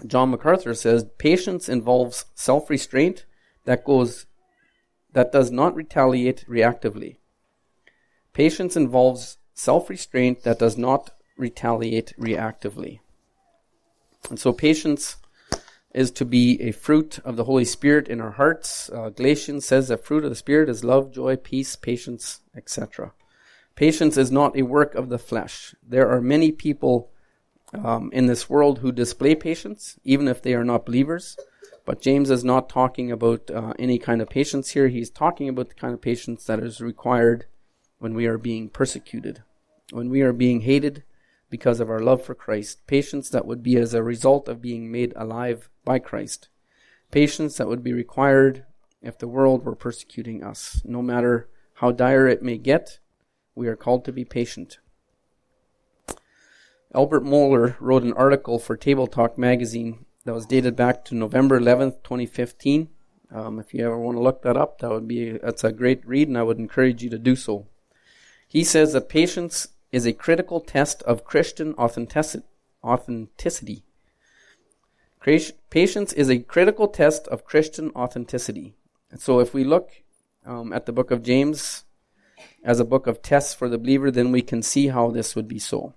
John 0.07 0.31
MacArthur 0.31 0.75
says 0.75 1.07
patience 1.19 1.69
involves 1.69 2.25
self 2.35 2.71
restraint 2.71 3.25
that 3.65 3.85
goes 3.85 4.27
that 5.13 5.33
does 5.33 5.51
not 5.51 5.75
retaliate 5.75 6.45
reactively. 6.49 7.19
Patience 8.33 8.77
involves 8.77 9.39
self 9.55 9.91
restraint 9.91 10.43
that 10.43 10.59
does 10.59 10.77
not 10.79 11.11
retaliate 11.37 12.15
reactively. 12.19 13.01
And 14.31 14.39
so 14.39 14.53
patience 14.53 15.17
is 15.95 16.11
to 16.13 16.25
be 16.25 16.61
a 16.63 16.73
fruit 16.73 17.19
of 17.25 17.37
the 17.37 17.45
Holy 17.45 17.65
Spirit 17.65 18.09
in 18.09 18.21
our 18.21 18.33
hearts. 18.33 18.91
Uh, 18.91 19.11
Galatians 19.11 19.65
says 19.67 19.89
that 19.89 20.05
fruit 20.05 20.25
of 20.25 20.31
the 20.31 20.37
Spirit 20.37 20.69
is 20.69 20.85
love, 20.85 21.13
joy, 21.13 21.37
peace, 21.37 21.77
patience, 21.77 22.41
etc. 22.57 23.13
Patience 23.75 24.17
is 24.17 24.31
not 24.31 24.57
a 24.57 24.63
work 24.63 24.95
of 24.95 25.09
the 25.09 25.19
flesh. 25.19 25.75
There 25.87 26.09
are 26.09 26.21
many 26.21 26.51
people 26.51 27.11
um, 27.75 28.11
in 28.13 28.27
this 28.27 28.49
world 28.49 28.79
who 28.79 28.93
display 28.93 29.35
patience, 29.35 29.99
even 30.05 30.29
if 30.29 30.43
they 30.43 30.55
are 30.55 30.65
not 30.65 30.87
believers. 30.87 31.37
But 31.85 32.01
James 32.01 32.31
is 32.31 32.45
not 32.45 32.69
talking 32.69 33.11
about 33.11 33.51
uh, 33.51 33.75
any 33.79 33.99
kind 33.99 34.23
of 34.23 34.31
patience 34.31 34.71
here. 34.71 34.89
He's 34.89 35.11
talking 35.11 35.49
about 35.49 35.69
the 35.69 35.75
kind 35.75 35.93
of 35.93 36.01
patience 36.01 36.45
that 36.45 36.61
is 36.61 36.81
required 36.81 37.47
when 37.99 38.15
we 38.15 38.27
are 38.27 38.39
being 38.39 38.69
persecuted, 38.69 39.43
when 39.91 40.09
we 40.09 40.23
are 40.23 40.33
being 40.33 40.63
hated 40.63 41.03
because 41.53 41.81
of 41.81 41.91
our 41.91 42.01
love 42.01 42.25
for 42.25 42.35
Christ. 42.35 42.87
Patience 42.87 43.29
that 43.29 43.45
would 43.45 43.63
be 43.63 43.77
as 43.77 43.93
a 43.93 44.03
result 44.03 44.49
of 44.49 44.63
being 44.63 44.91
made 44.91 45.13
alive 45.15 45.69
by 45.85 45.99
Christ. 45.99 46.49
Patience 47.11 47.59
that 47.59 47.69
would 47.69 47.85
be 47.85 47.93
required 47.93 48.65
if 49.03 49.19
the 49.19 49.29
world 49.29 49.63
were 49.63 49.77
persecuting 49.77 50.43
us. 50.43 50.81
No 50.83 51.03
matter 51.03 51.51
how 51.75 51.93
dire 51.93 52.27
it 52.27 52.43
may 52.43 52.57
get, 52.57 53.01
we 53.55 53.69
are 53.69 53.77
called 53.77 54.07
to 54.07 54.13
be 54.13 54.25
patient. 54.25 54.79
Albert 56.95 57.23
Mohler 57.23 57.77
wrote 57.81 58.03
an 58.03 58.15
article 58.15 58.59
for 58.59 58.75
Tabletalk 58.75 59.37
magazine 59.37 60.07
that 60.25 60.35
was 60.35 60.47
dated 60.47 60.75
back 60.75 61.05
to 61.05 61.15
November 61.15 61.61
11th, 61.61 62.03
2015. 62.03 62.89
Um, 63.31 63.59
if 63.59 63.75
you 63.75 63.85
ever 63.85 63.99
want 63.99 64.17
to 64.17 64.23
look 64.23 64.41
that 64.43 64.57
up, 64.57 64.79
that 64.79 64.91
would 64.91 65.07
be 65.07 65.33
that's 65.33 65.65
a 65.65 65.73
great 65.73 66.07
read, 66.07 66.29
and 66.29 66.39
I 66.39 66.45
would 66.45 66.59
encourage 66.59 67.03
you 67.03 67.11
to 67.11 67.19
do 67.19 67.37
so. 67.37 67.67
He 68.49 68.65
says 68.65 68.95
that 68.95 69.11
patience 69.11 69.69
is 69.93 70.07
a 70.07 70.13
critical 70.13 70.61
test 70.61 71.03
of 71.03 71.25
Christian 71.25 71.75
authenticity. 71.75 73.85
Patience 75.21 76.13
is 76.13 76.29
a 76.29 76.39
critical 76.39 76.89
test 76.89 77.29
of 77.29 77.45
Christian 77.45 77.93
authenticity. 77.95 78.75
So, 79.17 79.39
if 79.39 79.55
we 79.55 79.63
look 79.63 79.91
um, 80.45 80.73
at 80.73 80.87
the 80.87 80.93
book 80.93 81.11
of 81.11 81.23
James 81.23 81.85
as 82.65 82.81
a 82.81 82.85
book 82.85 83.07
of 83.07 83.23
tests 83.23 83.55
for 83.55 83.69
the 83.69 83.79
believer, 83.79 84.11
then 84.11 84.33
we 84.33 84.43
can 84.43 84.63
see 84.63 84.89
how 84.89 85.11
this 85.11 85.37
would 85.37 85.47
be 85.47 85.61
so. 85.61 85.93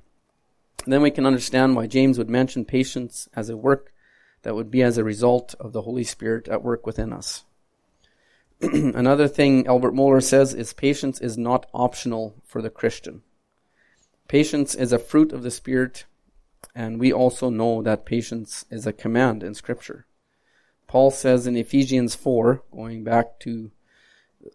Then 0.86 1.02
we 1.02 1.10
can 1.10 1.26
understand 1.26 1.76
why 1.76 1.88
James 1.88 2.18
would 2.18 2.30
mention 2.30 2.66
patience 2.66 3.28
as 3.34 3.50
a 3.50 3.58
work 3.58 3.92
that 4.44 4.54
would 4.54 4.70
be 4.70 4.84
as 4.84 4.98
a 4.98 5.04
result 5.04 5.56
of 5.60 5.74
the 5.74 5.82
Holy 5.82 6.04
Spirit 6.04 6.48
at 6.48 6.64
work 6.64 6.86
within 6.86 7.12
us. 7.12 7.46
Another 8.62 9.28
thing 9.28 9.66
Albert 9.66 9.94
Mohler 9.94 10.22
says 10.22 10.54
is 10.54 10.74
patience 10.74 11.20
is 11.20 11.38
not 11.38 11.66
optional 11.74 12.36
for 12.46 12.62
the 12.62 12.70
Christian. 12.70 13.24
Patience 14.28 14.74
is 14.76 14.92
a 14.92 15.00
fruit 15.00 15.32
of 15.32 15.44
the 15.44 15.52
Spirit, 15.52 16.06
and 16.74 17.00
we 17.00 17.14
also 17.14 17.50
know 17.50 17.82
that 17.82 18.06
patience 18.06 18.66
is 18.70 18.88
a 18.88 18.94
command 18.94 19.44
in 19.44 19.54
Scripture. 19.54 20.06
Paul 20.88 21.12
says 21.12 21.48
in 21.48 21.56
Ephesians 21.56 22.16
4, 22.16 22.64
going 22.72 23.04
back 23.04 23.40
to 23.42 23.72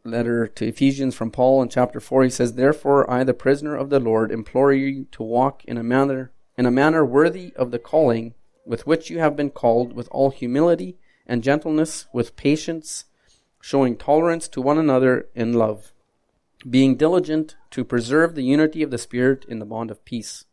letter 0.05 0.47
to 0.47 0.67
Ephesians 0.67 1.15
from 1.15 1.31
Paul 1.31 1.63
in 1.63 1.69
chapter 1.69 2.01
4, 2.01 2.25
he 2.25 2.31
says, 2.31 2.55
Therefore 2.55 3.11
I, 3.11 3.25
the 3.25 3.35
prisoner 3.35 3.77
of 3.77 3.91
the 3.91 4.01
Lord, 4.01 4.31
implore 4.31 4.73
you 4.73 5.07
to 5.13 5.23
walk 5.23 5.65
in 5.65 5.77
a 5.77 5.83
manner 5.83 6.33
in 6.57 6.67
a 6.67 6.71
manner 6.71 7.05
worthy 7.05 7.55
of 7.57 7.71
the 7.71 7.79
calling 7.79 8.35
with 8.67 8.87
which 8.87 9.09
you 9.09 9.19
have 9.19 9.35
been 9.35 9.49
called, 9.51 9.95
with 9.95 10.09
all 10.11 10.31
humility 10.31 10.99
and 11.27 11.43
gentleness, 11.43 12.07
with 12.13 12.37
patience, 12.37 13.07
showing 13.63 13.97
tolerance 13.97 14.47
to 14.49 14.61
one 14.61 14.77
another 14.77 15.29
in 15.35 15.55
love, 15.55 15.93
being 16.68 16.96
diligent 16.96 17.57
to 17.70 17.85
preserve 17.85 18.35
the 18.35 18.42
unity 18.42 18.83
of 18.83 18.90
the 18.90 18.99
Spirit 18.99 19.44
in 19.49 19.59
the 19.59 19.64
bond 19.64 19.90
of 19.90 20.05
peace. 20.05 20.44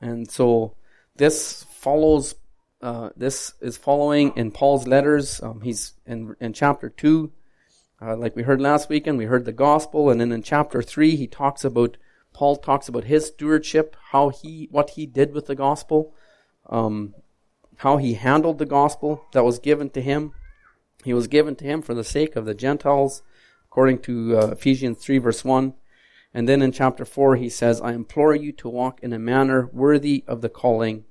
And 0.00 0.30
so 0.30 0.74
this 1.16 1.64
follows, 1.64 2.34
uh, 2.82 3.10
this 3.16 3.54
is 3.60 3.76
following 3.76 4.32
in 4.36 4.50
Paul's 4.50 4.86
letters. 4.86 5.42
Um, 5.42 5.60
he's 5.60 5.92
in, 6.06 6.34
in 6.40 6.52
chapter 6.52 6.88
2, 6.88 7.32
uh, 8.00 8.16
like 8.16 8.36
we 8.36 8.42
heard 8.42 8.60
last 8.60 8.88
weekend, 8.88 9.18
we 9.18 9.24
heard 9.24 9.44
the 9.44 9.52
gospel, 9.52 10.08
and 10.08 10.20
then 10.20 10.30
in 10.30 10.42
chapter 10.42 10.82
3, 10.82 11.16
he 11.16 11.26
talks 11.26 11.64
about, 11.64 11.96
Paul 12.32 12.56
talks 12.56 12.88
about 12.88 13.04
his 13.04 13.26
stewardship, 13.26 13.96
how 14.10 14.28
he, 14.28 14.68
what 14.70 14.90
he 14.90 15.06
did 15.06 15.32
with 15.32 15.46
the 15.46 15.56
gospel 15.56 16.14
um, 16.68 17.14
how 17.76 17.96
he 17.96 18.14
handled 18.14 18.58
the 18.58 18.66
gospel 18.66 19.26
that 19.32 19.44
was 19.44 19.58
given 19.58 19.90
to 19.90 20.02
him. 20.02 20.32
He 21.04 21.14
was 21.14 21.28
given 21.28 21.56
to 21.56 21.64
him 21.64 21.82
for 21.82 21.94
the 21.94 22.04
sake 22.04 22.36
of 22.36 22.44
the 22.44 22.54
Gentiles, 22.54 23.22
according 23.70 23.98
to 24.00 24.38
uh, 24.38 24.46
Ephesians 24.48 24.98
3, 24.98 25.18
verse 25.18 25.44
1. 25.44 25.74
And 26.34 26.48
then 26.48 26.62
in 26.62 26.72
chapter 26.72 27.04
4, 27.04 27.36
he 27.36 27.48
says, 27.48 27.80
I 27.80 27.92
implore 27.92 28.34
you 28.34 28.52
to 28.52 28.68
walk 28.68 29.00
in 29.02 29.12
a 29.12 29.18
manner 29.18 29.68
worthy 29.72 30.24
of 30.26 30.40
the 30.40 30.48
calling, 30.48 31.04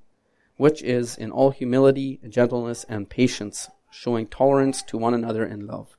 which 0.57 0.81
is 0.83 1.17
in 1.17 1.31
all 1.31 1.51
humility, 1.51 2.19
gentleness, 2.29 2.83
and 2.89 3.09
patience, 3.09 3.69
showing 3.91 4.27
tolerance 4.27 4.81
to 4.83 4.97
one 4.97 5.13
another 5.13 5.45
in 5.45 5.67
love. 5.67 5.97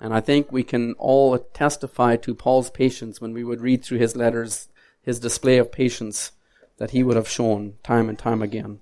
And 0.00 0.12
I 0.12 0.20
think 0.20 0.50
we 0.50 0.64
can 0.64 0.94
all 0.94 1.38
testify 1.38 2.16
to 2.16 2.34
Paul's 2.34 2.70
patience 2.70 3.20
when 3.20 3.32
we 3.32 3.44
would 3.44 3.60
read 3.60 3.84
through 3.84 3.98
his 3.98 4.16
letters, 4.16 4.68
his 5.00 5.20
display 5.20 5.58
of 5.58 5.70
patience 5.70 6.32
that 6.78 6.90
he 6.90 7.04
would 7.04 7.16
have 7.16 7.28
shown 7.28 7.74
time 7.84 8.08
and 8.08 8.18
time 8.18 8.42
again. 8.42 8.80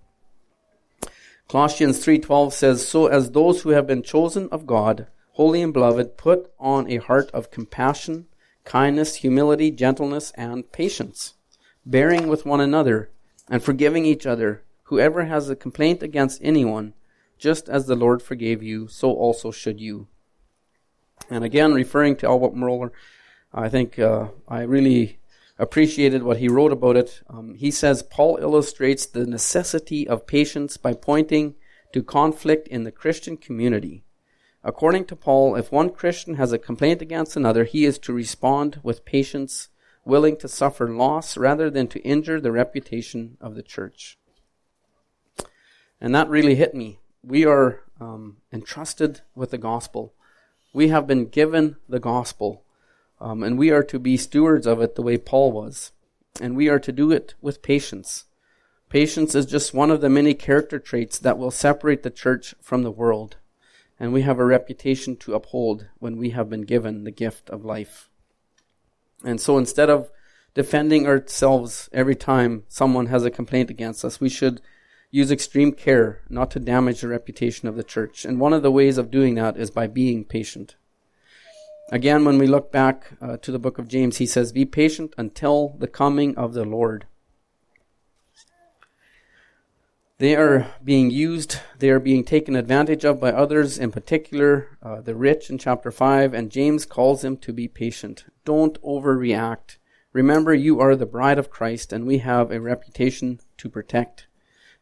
Colossians 1.49 1.99
3:12 1.99 2.55
says, 2.55 2.87
"So 2.87 3.07
as 3.07 3.33
those 3.33 3.63
who 3.63 3.71
have 3.71 3.87
been 3.87 4.03
chosen 4.03 4.49
of 4.51 4.67
God, 4.67 5.09
holy 5.33 5.63
and 5.63 5.73
beloved, 5.73 6.17
put 6.17 6.53
on 6.59 6.91
a 6.91 6.97
heart 6.97 7.31
of 7.33 7.51
compassion, 7.51 8.27
kindness, 8.65 9.17
humility, 9.17 9.71
gentleness, 9.71 10.33
and 10.37 10.71
patience, 10.73 11.35
bearing 11.85 12.29
with 12.29 12.47
one 12.47 12.61
another 12.61 13.11
and 13.49 13.63
forgiving 13.63 14.05
each 14.05 14.27
other. 14.27 14.63
Whoever 14.85 15.25
has 15.25 15.49
a 15.49 15.57
complaint 15.57 16.03
against 16.03 16.41
anyone, 16.43 16.95
just 17.39 17.69
as 17.69 17.87
the 17.87 17.97
Lord 17.97 18.23
forgave 18.23 18.63
you, 18.63 18.89
so 18.89 19.13
also 19.13 19.51
should 19.51 19.81
you." 19.81 20.09
And 21.29 21.45
again, 21.45 21.75
referring 21.75 22.17
to 22.17 22.27
Albert 22.27 22.55
Mohler, 22.55 22.91
I 23.53 23.69
think 23.69 23.99
uh, 23.99 24.29
I 24.49 24.63
really 24.63 25.19
appreciated 25.59 26.23
what 26.23 26.39
he 26.39 26.49
wrote 26.49 26.73
about 26.73 26.97
it. 26.97 27.23
Um, 27.29 27.55
he 27.55 27.71
says 27.71 28.03
Paul 28.03 28.39
illustrates 28.41 29.07
the 29.07 29.27
necessity 29.27 30.09
of 30.09 30.27
patience 30.27 30.77
by 30.77 30.95
pointing 30.95 31.55
to 31.93 32.03
conflict 32.03 32.67
in 32.69 32.85
the 32.85 32.93
Christian 32.93 33.37
community. 33.37 34.05
According 34.63 35.07
to 35.07 35.17
Paul, 35.17 35.57
if 35.57 35.73
one 35.73 35.91
Christian 35.91 36.35
has 36.35 36.53
a 36.53 36.59
complaint 36.59 37.01
against 37.01 37.37
another, 37.37 37.65
he 37.65 37.85
is 37.85 37.99
to 38.01 38.13
respond 38.13 38.79
with 38.83 39.07
patience, 39.07 39.69
willing 40.05 40.37
to 40.39 40.49
suffer 40.49 40.89
loss 40.89 41.37
rather 41.37 41.71
than 41.71 41.89
to 41.89 42.01
injure 42.01 42.41
the 42.41 42.53
reputation 42.53 43.39
of 43.41 43.55
the 43.55 43.63
church. 43.63 44.19
And 46.01 46.15
that 46.15 46.29
really 46.29 46.55
hit 46.55 46.75
me. 46.75 47.01
We 47.23 47.47
are 47.47 47.81
um, 48.01 48.39
entrusted 48.53 49.21
with 49.35 49.51
the 49.51 49.59
gospel. 49.59 50.15
We 50.73 50.89
have 50.89 51.07
been 51.07 51.27
given 51.27 51.77
the 51.89 52.01
gospel. 52.01 52.65
Um, 53.21 53.43
and 53.43 53.59
we 53.59 53.71
are 53.71 53.85
to 53.85 53.99
be 53.99 54.17
stewards 54.17 54.67
of 54.67 54.81
it 54.81 54.95
the 54.95 55.03
way 55.03 55.19
Paul 55.19 55.53
was. 55.53 55.93
And 56.41 56.57
we 56.57 56.69
are 56.69 56.79
to 56.79 56.93
do 56.93 57.13
it 57.13 57.35
with 57.41 57.63
patience. 57.63 58.25
Patience 58.89 59.35
is 59.35 59.47
just 59.47 59.75
one 59.75 59.91
of 59.91 60.01
the 60.01 60.09
many 60.09 60.33
character 60.35 60.79
traits 60.79 61.19
that 61.19 61.39
will 61.39 61.51
separate 61.51 62.03
the 62.03 62.11
church 62.11 62.55
from 62.61 62.83
the 62.83 62.91
world. 62.91 63.37
And 64.01 64.13
we 64.13 64.23
have 64.23 64.39
a 64.39 64.45
reputation 64.45 65.17
to 65.19 65.35
uphold 65.35 65.87
when 65.99 66.17
we 66.17 66.31
have 66.31 66.49
been 66.49 66.63
given 66.63 67.05
the 67.05 67.11
gift 67.11 67.51
of 67.51 67.65
life. 67.65 68.09
And 69.23 69.41
so 69.41 69.59
instead 69.59 69.91
of 69.91 70.11
defending 70.55 71.07
ourselves 71.07 71.91
every 71.93 72.17
time 72.17 72.65
someone 72.67 73.07
has 73.07 73.25
a 73.25 73.31
complaint 73.31 73.69
against 73.69 74.05
us, 74.05 74.19
we 74.19 74.31
should 74.31 74.63
use 75.11 75.31
extreme 75.31 75.73
care 75.73 76.23
not 76.31 76.51
to 76.53 76.61
damage 76.61 77.03
the 77.03 77.09
reputation 77.09 77.69
of 77.69 77.77
the 77.77 77.85
church. 77.85 78.25
And 78.25 78.41
one 78.41 78.55
of 78.55 78.63
the 78.63 78.71
ways 78.71 78.97
of 78.97 79.11
doing 79.11 79.35
that 79.35 79.57
is 79.57 79.71
by 79.71 79.87
being 79.87 80.25
patient. 80.25 80.77
Again, 81.93 82.25
when 82.25 82.39
we 82.39 82.47
look 82.47 82.71
back 82.71 83.13
uh, 83.21 83.37
to 83.39 83.51
the 83.51 83.59
book 83.59 83.79
of 83.79 83.89
James, 83.89 84.19
he 84.19 84.27
says, 84.27 84.53
Be 84.53 84.65
patient 84.65 85.13
until 85.19 85.75
the 85.79 85.89
coming 85.89 86.37
of 86.37 86.55
the 86.55 86.65
Lord. 86.65 87.07
They 90.21 90.37
are 90.37 90.75
being 90.85 91.11
used, 91.11 91.61
they 91.79 91.89
are 91.89 91.99
being 91.99 92.25
taken 92.25 92.55
advantage 92.55 93.07
of 93.07 93.19
by 93.19 93.33
others, 93.33 93.79
in 93.79 93.91
particular 93.91 94.77
uh, 94.83 95.01
the 95.01 95.15
rich 95.15 95.49
in 95.49 95.57
chapter 95.57 95.91
5, 95.91 96.35
and 96.35 96.51
James 96.51 96.85
calls 96.85 97.23
them 97.23 97.39
to 97.39 97.55
be 97.55 97.67
patient. 97.69 98.27
Don't 98.45 98.79
overreact. 98.83 99.79
Remember, 100.13 100.53
you 100.53 100.79
are 100.79 100.95
the 100.95 101.07
bride 101.07 101.39
of 101.39 101.49
Christ, 101.49 101.91
and 101.91 102.07
we 102.07 102.19
have 102.19 102.51
a 102.51 102.61
reputation 102.61 103.41
to 103.57 103.71
protect. 103.71 104.27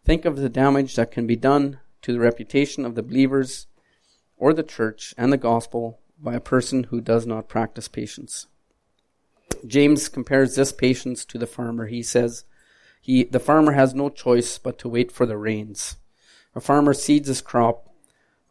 Think 0.04 0.24
of 0.24 0.38
the 0.38 0.48
damage 0.48 0.96
that 0.96 1.12
can 1.12 1.24
be 1.24 1.36
done 1.36 1.78
to 2.02 2.12
the 2.12 2.18
reputation 2.18 2.84
of 2.84 2.96
the 2.96 3.02
believers 3.04 3.68
or 4.36 4.52
the 4.52 4.64
church 4.64 5.14
and 5.16 5.32
the 5.32 5.36
gospel 5.36 6.00
by 6.18 6.34
a 6.34 6.40
person 6.40 6.82
who 6.90 7.00
does 7.00 7.28
not 7.28 7.48
practice 7.48 7.86
patience. 7.86 8.48
James 9.64 10.08
compares 10.08 10.56
this 10.56 10.72
patience 10.72 11.24
to 11.26 11.38
the 11.38 11.46
farmer. 11.46 11.86
He 11.86 12.02
says, 12.02 12.42
he, 13.08 13.24
the 13.24 13.40
farmer 13.40 13.72
has 13.72 13.94
no 13.94 14.10
choice 14.10 14.58
but 14.58 14.78
to 14.80 14.88
wait 14.88 15.10
for 15.10 15.24
the 15.24 15.38
rains. 15.38 15.96
A 16.54 16.60
farmer 16.60 16.92
seeds 16.92 17.28
his 17.28 17.40
crop. 17.40 17.88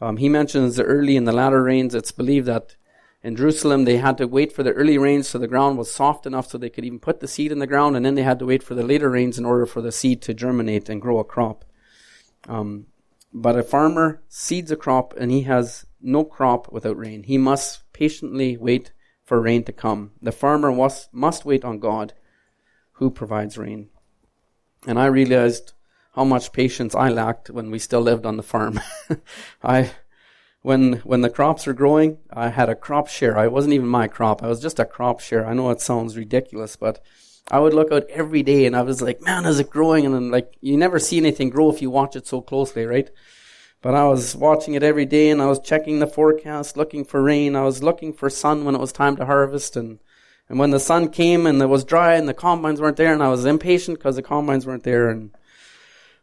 Um, 0.01 0.17
he 0.17 0.29
mentions 0.29 0.75
the 0.75 0.83
early 0.83 1.15
and 1.15 1.27
the 1.27 1.31
latter 1.31 1.61
rains. 1.61 1.93
It's 1.93 2.11
believed 2.11 2.47
that 2.47 2.75
in 3.21 3.35
Jerusalem, 3.35 3.85
they 3.85 3.97
had 3.97 4.17
to 4.17 4.27
wait 4.27 4.51
for 4.51 4.63
the 4.63 4.73
early 4.73 4.97
rains 4.97 5.27
so 5.27 5.37
the 5.37 5.47
ground 5.47 5.77
was 5.77 5.91
soft 5.91 6.25
enough 6.25 6.47
so 6.47 6.57
they 6.57 6.71
could 6.71 6.85
even 6.85 6.97
put 6.97 7.19
the 7.19 7.27
seed 7.27 7.51
in 7.51 7.59
the 7.59 7.67
ground, 7.67 7.95
and 7.95 8.03
then 8.03 8.15
they 8.15 8.23
had 8.23 8.39
to 8.39 8.47
wait 8.47 8.63
for 8.63 8.73
the 8.73 8.81
later 8.81 9.11
rains 9.11 9.37
in 9.37 9.45
order 9.45 9.67
for 9.67 9.79
the 9.79 9.91
seed 9.91 10.23
to 10.23 10.33
germinate 10.33 10.89
and 10.89 11.03
grow 11.03 11.19
a 11.19 11.23
crop. 11.23 11.63
Um, 12.47 12.87
but 13.31 13.59
a 13.59 13.61
farmer 13.61 14.23
seeds 14.27 14.71
a 14.71 14.75
crop 14.75 15.13
and 15.17 15.29
he 15.29 15.43
has 15.43 15.85
no 16.01 16.23
crop 16.23 16.71
without 16.71 16.97
rain. 16.97 17.21
He 17.21 17.37
must 17.37 17.93
patiently 17.93 18.57
wait 18.57 18.91
for 19.23 19.39
rain 19.39 19.63
to 19.65 19.71
come. 19.71 20.13
The 20.19 20.31
farmer 20.31 20.71
must, 20.71 21.13
must 21.13 21.45
wait 21.45 21.63
on 21.63 21.77
God 21.77 22.13
who 22.93 23.11
provides 23.11 23.55
rain. 23.55 23.89
And 24.87 24.97
I 24.97 25.05
realized 25.05 25.73
how 26.15 26.23
much 26.23 26.51
patience 26.51 26.95
I 26.95 27.09
lacked 27.09 27.49
when 27.49 27.69
we 27.69 27.77
still 27.77 28.01
lived 28.01 28.25
on 28.25 28.37
the 28.37 28.43
farm. 28.43 28.79
I 29.63 29.91
when 30.61 30.93
when 31.03 31.21
the 31.21 31.29
crops 31.29 31.67
were 31.67 31.73
growing, 31.73 32.17
I 32.31 32.49
had 32.49 32.69
a 32.69 32.75
crop 32.75 33.07
share. 33.07 33.37
I 33.37 33.47
wasn't 33.47 33.73
even 33.73 33.87
my 33.87 34.07
crop. 34.07 34.41
I 34.41 34.47
was 34.47 34.59
just 34.61 34.79
a 34.79 34.85
crop 34.85 35.19
share. 35.19 35.45
I 35.45 35.53
know 35.53 35.69
it 35.69 35.81
sounds 35.81 36.17
ridiculous, 36.17 36.75
but 36.75 37.03
I 37.49 37.59
would 37.59 37.73
look 37.73 37.91
out 37.91 38.09
every 38.09 38.43
day 38.43 38.65
and 38.65 38.75
I 38.75 38.81
was 38.81 39.01
like, 39.01 39.21
man, 39.21 39.45
is 39.45 39.59
it 39.59 39.69
growing? 39.69 40.05
And 40.05 40.15
then 40.15 40.31
like 40.31 40.57
you 40.61 40.75
never 40.77 40.99
see 40.99 41.17
anything 41.17 41.49
grow 41.49 41.69
if 41.69 41.81
you 41.81 41.89
watch 41.89 42.15
it 42.15 42.25
so 42.25 42.41
closely, 42.41 42.85
right? 42.85 43.09
But 43.81 43.93
I 43.93 44.05
was 44.05 44.35
watching 44.35 44.73
it 44.73 44.83
every 44.83 45.05
day 45.05 45.29
and 45.29 45.41
I 45.41 45.45
was 45.45 45.59
checking 45.59 45.99
the 45.99 46.07
forecast, 46.07 46.77
looking 46.77 47.05
for 47.05 47.21
rain. 47.21 47.55
I 47.55 47.63
was 47.63 47.83
looking 47.83 48.11
for 48.11 48.29
sun 48.29 48.65
when 48.65 48.75
it 48.75 48.81
was 48.81 48.91
time 48.91 49.15
to 49.17 49.25
harvest 49.25 49.77
and 49.77 49.99
and 50.49 50.59
when 50.59 50.71
the 50.71 50.79
sun 50.79 51.09
came 51.09 51.45
and 51.45 51.61
it 51.61 51.67
was 51.67 51.83
dry 51.83 52.15
and 52.15 52.27
the 52.27 52.33
combines 52.33 52.79
weren't 52.79 52.97
there 52.97 53.13
and 53.13 53.21
I 53.21 53.29
was 53.29 53.45
impatient 53.45 53.99
because 53.99 54.15
the 54.15 54.21
combines 54.21 54.65
weren't 54.65 54.83
there 54.83 55.09
and 55.09 55.31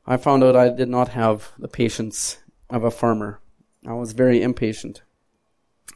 I 0.06 0.16
found 0.16 0.42
out 0.42 0.56
I 0.56 0.68
did 0.68 0.88
not 0.88 1.08
have 1.08 1.52
the 1.58 1.68
patience 1.68 2.38
of 2.70 2.84
a 2.84 2.90
farmer. 2.90 3.40
I 3.86 3.92
was 3.92 4.12
very 4.12 4.42
impatient. 4.42 5.02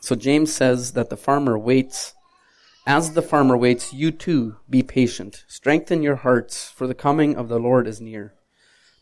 So 0.01 0.15
James 0.15 0.53
says 0.53 0.93
that 0.93 1.11
the 1.11 1.17
farmer 1.17 1.59
waits. 1.59 2.15
As 2.87 3.13
the 3.13 3.23
farmer 3.23 3.57
waits, 3.57 3.93
you 3.93 4.11
too 4.11 4.57
be 4.69 4.83
patient. 4.83 5.45
Strengthen 5.47 6.03
your 6.03 6.17
hearts, 6.17 6.71
for 6.71 6.87
the 6.87 6.95
coming 6.95 7.37
of 7.37 7.49
the 7.49 7.59
Lord 7.59 7.87
is 7.87 8.01
near. 8.01 8.35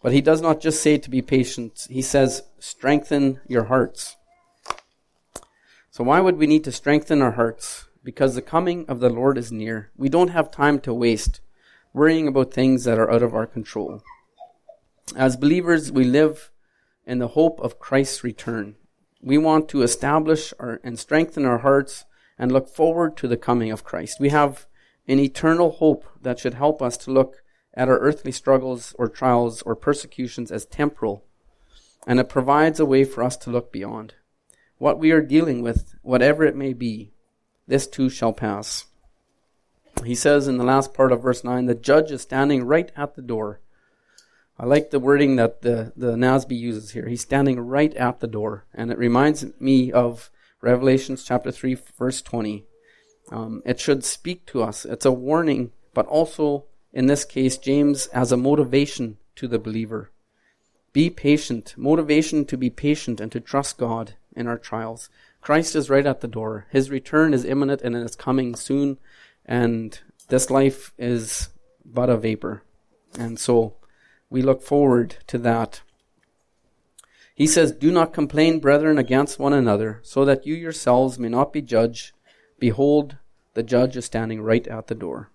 But 0.03 0.13
he 0.13 0.21
does 0.21 0.41
not 0.41 0.61
just 0.61 0.83
say 0.83 0.99
to 0.99 1.11
be 1.11 1.23
patient, 1.23 1.87
he 1.89 2.03
says, 2.03 2.43
strengthen 2.59 3.41
your 3.47 3.65
hearts. 3.65 4.17
So 5.91 6.05
why 6.05 6.21
would 6.21 6.37
we 6.37 6.47
need 6.47 6.65
to 6.65 6.73
strengthen 6.73 7.23
our 7.23 7.33
hearts? 7.33 7.86
Because 8.07 8.37
the 8.37 8.41
coming 8.41 8.87
of 8.87 9.01
the 9.01 9.11
Lord 9.11 9.37
is 9.37 9.51
near. 9.51 9.91
We 9.97 10.09
don't 10.09 10.29
have 10.29 10.49
time 10.49 10.79
to 10.83 10.95
waste 10.95 11.41
worrying 11.93 12.29
about 12.29 12.55
things 12.55 12.85
that 12.85 13.01
are 13.01 13.11
out 13.11 13.25
of 13.25 13.35
our 13.35 13.49
control. 13.49 14.01
As 15.17 15.37
believers, 15.37 15.91
we 15.91 16.05
live 16.05 16.53
in 17.05 17.19
the 17.19 17.35
hope 17.35 17.59
of 17.59 17.81
Christ's 17.81 18.23
return. 18.23 18.77
We 19.21 19.39
want 19.39 19.69
to 19.71 19.83
establish 19.83 20.55
our, 20.61 20.79
and 20.85 21.01
strengthen 21.01 21.45
our 21.45 21.59
hearts 21.59 22.05
and 22.39 22.53
look 22.53 22.69
forward 22.69 23.17
to 23.17 23.27
the 23.27 23.37
coming 23.37 23.73
of 23.73 23.83
Christ. 23.83 24.21
We 24.21 24.29
have 24.29 24.67
an 25.09 25.19
eternal 25.19 25.73
hope 25.73 26.05
that 26.23 26.39
should 26.39 26.55
help 26.55 26.81
us 26.81 26.97
to 26.99 27.11
look 27.11 27.43
at 27.75 27.89
our 27.89 27.99
earthly 27.99 28.31
struggles 28.31 28.95
or 29.01 29.09
trials 29.09 29.63
or 29.63 29.75
persecutions 29.75 30.53
as 30.53 30.65
temporal, 30.65 31.25
and 32.07 32.21
it 32.21 32.29
provides 32.29 32.79
a 32.79 32.87
way 32.87 33.03
for 33.03 33.25
us 33.25 33.37
to 33.39 33.51
look 33.51 33.73
beyond. 33.73 34.15
What 34.79 35.01
we 35.01 35.11
are 35.11 35.23
dealing 35.23 35.61
with, 35.61 35.97
whatever 36.03 36.45
it 36.45 36.55
may 36.55 36.73
be, 36.73 37.11
this 37.67 37.87
too 37.87 38.09
shall 38.09 38.33
pass. 38.33 38.87
He 40.05 40.15
says 40.15 40.47
in 40.47 40.59
the 40.59 40.65
last 40.65 40.95
part 40.95 41.13
of 41.13 41.23
verse 41.23 41.43
9, 41.43 41.67
the 41.67 41.75
judge 41.75 42.11
is 42.11 42.23
standing 42.23 42.65
right 42.65 42.93
at 42.97 43.15
the 43.15 43.23
door. 43.23 43.61
I 44.59 44.65
like 44.65 44.91
the 44.91 45.01
wording 45.01 45.37
that 45.37 45.63
the, 45.63 45.93
the 45.97 46.13
NASB 46.13 46.59
uses 46.59 46.93
here. 46.93 47.09
He's 47.09 47.23
standing 47.23 47.61
right 47.61 47.95
at 47.95 48.21
the 48.21 48.27
door. 48.27 48.65
And 48.73 48.91
it 48.91 48.99
reminds 48.99 49.45
me 49.61 49.93
of 49.93 50.31
Revelations 50.61 51.25
chapter 51.25 51.51
3, 51.51 51.77
verse 51.99 52.23
20. 52.23 52.65
Um, 53.31 53.63
it 53.67 53.81
should 53.81 54.05
speak 54.05 54.47
to 54.47 54.63
us. 54.63 54.85
It's 54.85 55.05
a 55.05 55.13
warning, 55.13 55.73
but 55.93 56.07
also, 56.07 56.65
in 56.93 57.07
this 57.07 57.25
case, 57.25 57.59
James 57.59 58.07
as 58.09 58.33
a 58.33 58.37
motivation 58.37 59.19
to 59.37 59.49
the 59.49 59.59
believer. 59.59 60.11
Be 60.93 61.11
patient. 61.11 61.75
Motivation 61.77 62.47
to 62.47 62.57
be 62.57 62.71
patient 62.71 63.21
and 63.21 63.31
to 63.33 63.41
trust 63.41 63.77
God 63.77 64.15
in 64.35 64.47
our 64.47 64.57
trials. 64.57 65.11
Christ 65.47 65.77
is 65.77 65.89
right 65.89 66.05
at 66.05 66.23
the 66.23 66.27
door. 66.27 66.67
His 66.71 66.91
return 66.91 67.33
is 67.33 67.45
imminent 67.45 67.81
and 67.81 67.95
it 67.95 68.03
is 68.03 68.17
coming 68.17 68.57
soon. 68.57 68.99
And 69.45 69.97
this 70.27 70.51
life 70.51 70.93
is 70.99 71.51
but 71.85 72.11
a 72.11 72.17
vapor. 72.17 72.65
And 73.17 73.39
so, 73.39 73.77
we 74.29 74.43
look 74.43 74.61
forward 74.61 75.19
to 75.29 75.39
that. 75.39 75.83
He 77.33 77.47
says, 77.47 77.71
Do 77.71 77.93
not 77.93 78.13
complain, 78.13 78.59
brethren, 78.59 78.99
against 78.99 79.39
one 79.39 79.53
another, 79.53 80.01
so 80.03 80.25
that 80.25 80.49
you 80.49 80.55
yourselves 80.57 81.17
may 81.17 81.29
not 81.29 81.53
be 81.53 81.63
judged. 81.63 82.11
Behold, 82.59 83.17
the 83.55 83.63
judge 83.63 83.97
is 83.97 84.05
standing 84.05 84.43
right 84.43 84.67
at 84.67 84.89
the 84.89 84.97
door. 84.97 85.31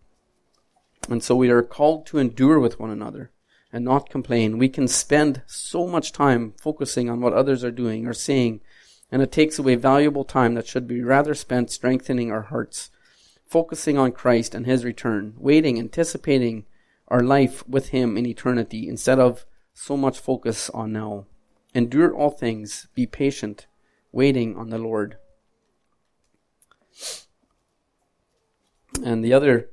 And 1.10 1.24
so 1.24 1.38
we 1.38 1.50
are 1.50 1.64
called 1.64 2.06
to 2.08 2.18
endure 2.18 2.60
with 2.60 2.82
one 2.82 2.90
another 2.90 3.32
and 3.72 3.86
not 3.86 4.10
complain. 4.10 4.58
We 4.58 4.68
can 4.68 4.90
spend 4.90 5.42
so 5.46 5.88
much 5.88 6.12
time 6.12 6.54
focusing 6.62 7.10
on 7.10 7.22
what 7.22 7.32
others 7.32 7.64
are 7.64 7.72
doing 7.72 8.06
or 8.06 8.14
saying, 8.14 8.60
and 9.12 9.22
it 9.22 9.32
takes 9.32 9.60
away 9.60 9.76
valuable 9.76 10.24
time 10.24 10.54
that 10.54 10.68
should 10.68 10.88
be 10.88 11.02
rather 11.02 11.34
spent 11.34 11.70
strengthening 11.70 12.32
our 12.32 12.44
hearts, 12.44 12.90
focusing 13.46 13.98
on 13.98 14.12
Christ 14.12 14.56
and 14.56 14.66
His 14.66 14.86
return, 14.86 15.34
waiting, 15.38 15.78
anticipating, 15.78 16.66
our 17.10 17.22
life 17.22 17.68
with 17.68 17.90
Him 17.90 18.18
in 18.18 18.26
eternity 18.26 18.88
instead 18.88 19.20
of 19.20 19.46
so 19.74 19.98
much 19.98 20.18
focus 20.18 20.70
on 20.70 20.94
now. 20.94 21.26
Endure 21.76 22.14
all 22.16 22.30
things, 22.30 22.88
be 22.96 23.06
patient, 23.06 23.68
waiting 24.14 24.56
on 24.56 24.70
the 24.70 24.78
Lord. 24.78 25.18
And 29.04 29.24
the 29.24 29.34
other 29.34 29.70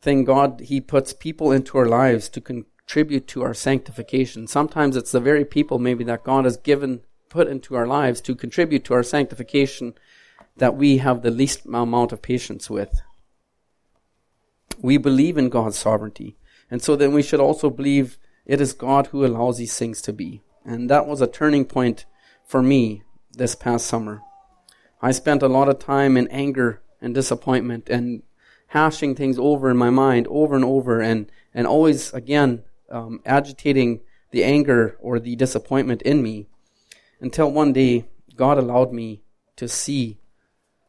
thing, 0.00 0.24
God, 0.24 0.62
He 0.64 0.80
puts 0.80 1.12
people 1.12 1.52
into 1.52 1.78
our 1.78 1.86
lives 1.86 2.28
to 2.30 2.40
contribute 2.40 3.28
to 3.28 3.42
our 3.42 3.54
sanctification. 3.54 4.46
Sometimes 4.46 4.96
it's 4.96 5.12
the 5.12 5.20
very 5.20 5.44
people 5.44 5.78
maybe 5.78 6.02
that 6.04 6.24
God 6.24 6.44
has 6.44 6.56
given, 6.56 7.02
put 7.30 7.48
into 7.48 7.74
our 7.74 7.86
lives 7.86 8.20
to 8.20 8.34
contribute 8.34 8.84
to 8.84 8.94
our 8.94 9.02
sanctification 9.02 9.94
that 10.56 10.76
we 10.76 10.98
have 10.98 11.22
the 11.22 11.30
least 11.30 11.64
amount 11.64 12.12
of 12.12 12.20
patience 12.20 12.68
with. 12.68 13.00
We 14.82 14.98
believe 14.98 15.38
in 15.38 15.48
God's 15.48 15.78
sovereignty. 15.78 16.36
And 16.70 16.82
so 16.82 16.96
then 16.96 17.14
we 17.14 17.22
should 17.22 17.40
also 17.40 17.70
believe 17.70 18.18
it 18.44 18.60
is 18.60 18.72
God 18.72 19.06
who 19.08 19.24
allows 19.24 19.58
these 19.58 19.78
things 19.78 20.02
to 20.02 20.12
be. 20.12 20.42
And 20.64 20.90
that 20.90 21.06
was 21.06 21.20
a 21.20 21.26
turning 21.26 21.64
point 21.64 22.04
for 22.44 22.62
me 22.62 23.02
this 23.32 23.54
past 23.54 23.86
summer. 23.86 24.20
I 25.00 25.12
spent 25.12 25.42
a 25.42 25.48
lot 25.48 25.68
of 25.68 25.78
time 25.78 26.16
in 26.16 26.28
anger 26.28 26.82
and 27.00 27.14
disappointment 27.14 27.88
and 27.88 28.22
hashing 28.68 29.14
things 29.14 29.38
over 29.38 29.70
in 29.70 29.76
my 29.76 29.90
mind 29.90 30.26
over 30.28 30.54
and 30.54 30.64
over 30.64 31.00
and, 31.00 31.30
and 31.54 31.66
always 31.66 32.12
again 32.12 32.62
um, 32.90 33.20
agitating 33.24 34.00
the 34.30 34.44
anger 34.44 34.96
or 35.00 35.18
the 35.18 35.34
disappointment 35.36 36.02
in 36.02 36.22
me 36.22 36.46
until 37.20 37.50
one 37.50 37.72
day 37.72 38.04
God 38.36 38.58
allowed 38.58 38.92
me 38.92 39.22
to 39.56 39.68
see 39.68 40.18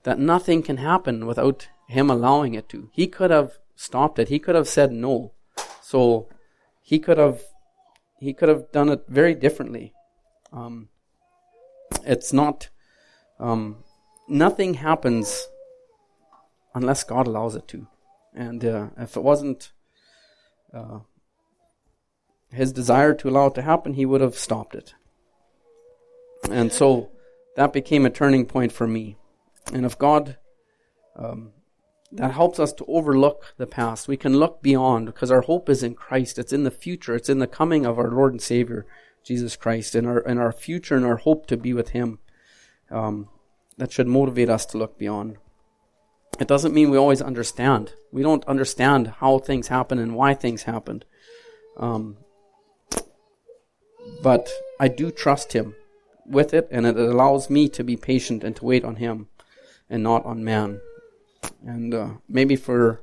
that 0.04 0.20
nothing 0.20 0.64
can 0.64 0.78
happen 0.78 1.26
without 1.26 1.68
Him 1.88 2.10
allowing 2.10 2.54
it 2.54 2.70
to. 2.70 2.90
He 2.94 3.08
could 3.08 3.32
have 3.32 3.58
stopped 3.76 4.20
it. 4.20 4.30
He 4.30 4.40
could 4.40 4.56
have 4.56 4.68
said 4.68 4.92
no. 4.92 5.34
So 5.82 6.30
he 6.82 7.00
could 7.00 7.18
have 7.18 7.42
he 8.20 8.34
could 8.34 8.50
have 8.50 8.72
done 8.72 8.90
it 8.90 9.06
very 9.08 9.34
differently. 9.34 9.94
Um, 10.54 10.90
it's 12.06 12.32
not 12.32 12.70
um, 13.40 13.84
nothing 14.28 14.76
happens 14.76 15.48
unless 16.74 17.04
God 17.04 17.28
allows 17.28 17.56
it 17.56 17.68
to, 17.70 17.88
and 18.34 18.64
uh, 18.64 18.88
if 18.98 19.18
it 19.18 19.24
wasn't 19.24 19.72
uh, 20.74 21.00
his 22.52 22.72
desire 22.72 23.14
to 23.16 23.30
allow 23.30 23.48
it 23.48 23.56
to 23.56 23.62
happen, 23.62 23.94
he 23.94 24.06
would 24.06 24.22
have 24.22 24.36
stopped 24.36 24.76
it. 24.76 24.94
And 26.50 26.72
so 26.72 27.12
that 27.56 27.74
became 27.74 28.06
a 28.06 28.10
turning 28.10 28.46
point 28.46 28.72
for 28.72 28.88
me. 28.88 29.18
And 29.74 29.86
if 29.86 29.98
God 29.98 30.38
um, 31.16 31.52
that 32.12 32.34
helps 32.34 32.60
us 32.60 32.74
to 32.74 32.86
overlook 32.88 33.54
the 33.58 33.68
past. 33.68 34.08
We 34.08 34.18
can 34.18 34.38
look 34.38 34.62
beyond 34.62 35.06
because 35.06 35.32
our 35.32 35.42
hope 35.42 35.70
is 35.70 35.82
in 35.82 35.96
Christ. 35.96 36.38
It's 36.38 36.54
in 36.54 36.64
the 36.64 36.72
future. 36.72 37.16
It's 37.16 37.30
in 37.30 37.40
the 37.40 37.48
coming 37.48 37.86
of 37.86 37.98
our 37.98 38.12
Lord 38.12 38.34
and 38.34 38.42
Savior, 38.42 38.86
Jesus 39.24 39.56
Christ, 39.56 39.96
and 39.96 40.06
our, 40.06 40.20
and 40.20 40.40
our 40.40 40.52
future 40.52 40.96
and 40.96 41.06
our 41.06 41.18
hope 41.18 41.48
to 41.48 41.58
be 41.58 41.74
with 41.74 41.90
Him. 41.90 42.20
Um, 42.90 43.30
that 43.78 43.92
should 43.92 44.08
motivate 44.08 44.50
us 44.50 44.66
to 44.68 44.78
look 44.78 44.98
beyond. 44.98 45.38
It 46.40 46.48
doesn't 46.48 46.74
mean 46.74 46.90
we 46.90 46.98
always 46.98 47.22
understand. 47.22 47.94
We 48.12 48.22
don't 48.22 48.46
understand 48.46 49.08
how 49.20 49.40
things 49.40 49.70
happen 49.70 49.98
and 49.98 50.16
why 50.16 50.34
things 50.34 50.64
happened. 50.64 51.06
Um, 51.78 52.18
but 54.22 54.50
I 54.80 54.90
do 54.90 55.12
trust 55.12 55.54
Him 55.54 55.76
with 56.32 56.54
it, 56.54 56.68
and 56.72 56.86
it 56.86 56.98
allows 56.98 57.50
me 57.50 57.70
to 57.70 57.84
be 57.84 57.96
patient 57.96 58.44
and 58.44 58.56
to 58.56 58.66
wait 58.66 58.84
on 58.84 58.96
Him 58.96 59.28
and 59.90 60.02
not 60.02 60.26
on 60.26 60.44
man 60.44 60.80
and 61.66 61.94
uh, 61.94 62.10
maybe 62.28 62.56
for 62.56 63.02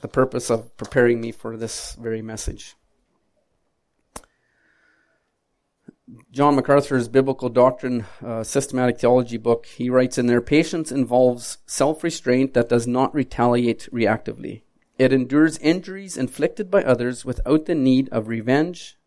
the 0.00 0.08
purpose 0.08 0.50
of 0.50 0.76
preparing 0.76 1.20
me 1.20 1.32
for 1.32 1.56
this 1.56 1.94
very 1.94 2.22
message. 2.22 2.74
John 6.30 6.54
MacArthur's 6.54 7.08
Biblical 7.08 7.50
Doctrine, 7.50 8.06
uh, 8.24 8.42
Systematic 8.42 8.98
Theology 8.98 9.36
book, 9.36 9.66
he 9.66 9.90
writes 9.90 10.16
in 10.16 10.26
there, 10.26 10.40
patience 10.40 10.90
involves 10.90 11.58
self-restraint 11.66 12.54
that 12.54 12.68
does 12.68 12.86
not 12.86 13.14
retaliate 13.14 13.88
reactively. 13.92 14.62
It 14.98 15.12
endures 15.12 15.58
injuries 15.58 16.16
inflicted 16.16 16.70
by 16.70 16.82
others 16.82 17.24
without 17.24 17.66
the 17.66 17.74
need 17.74 18.08
of 18.08 18.28
revenge 18.28 18.97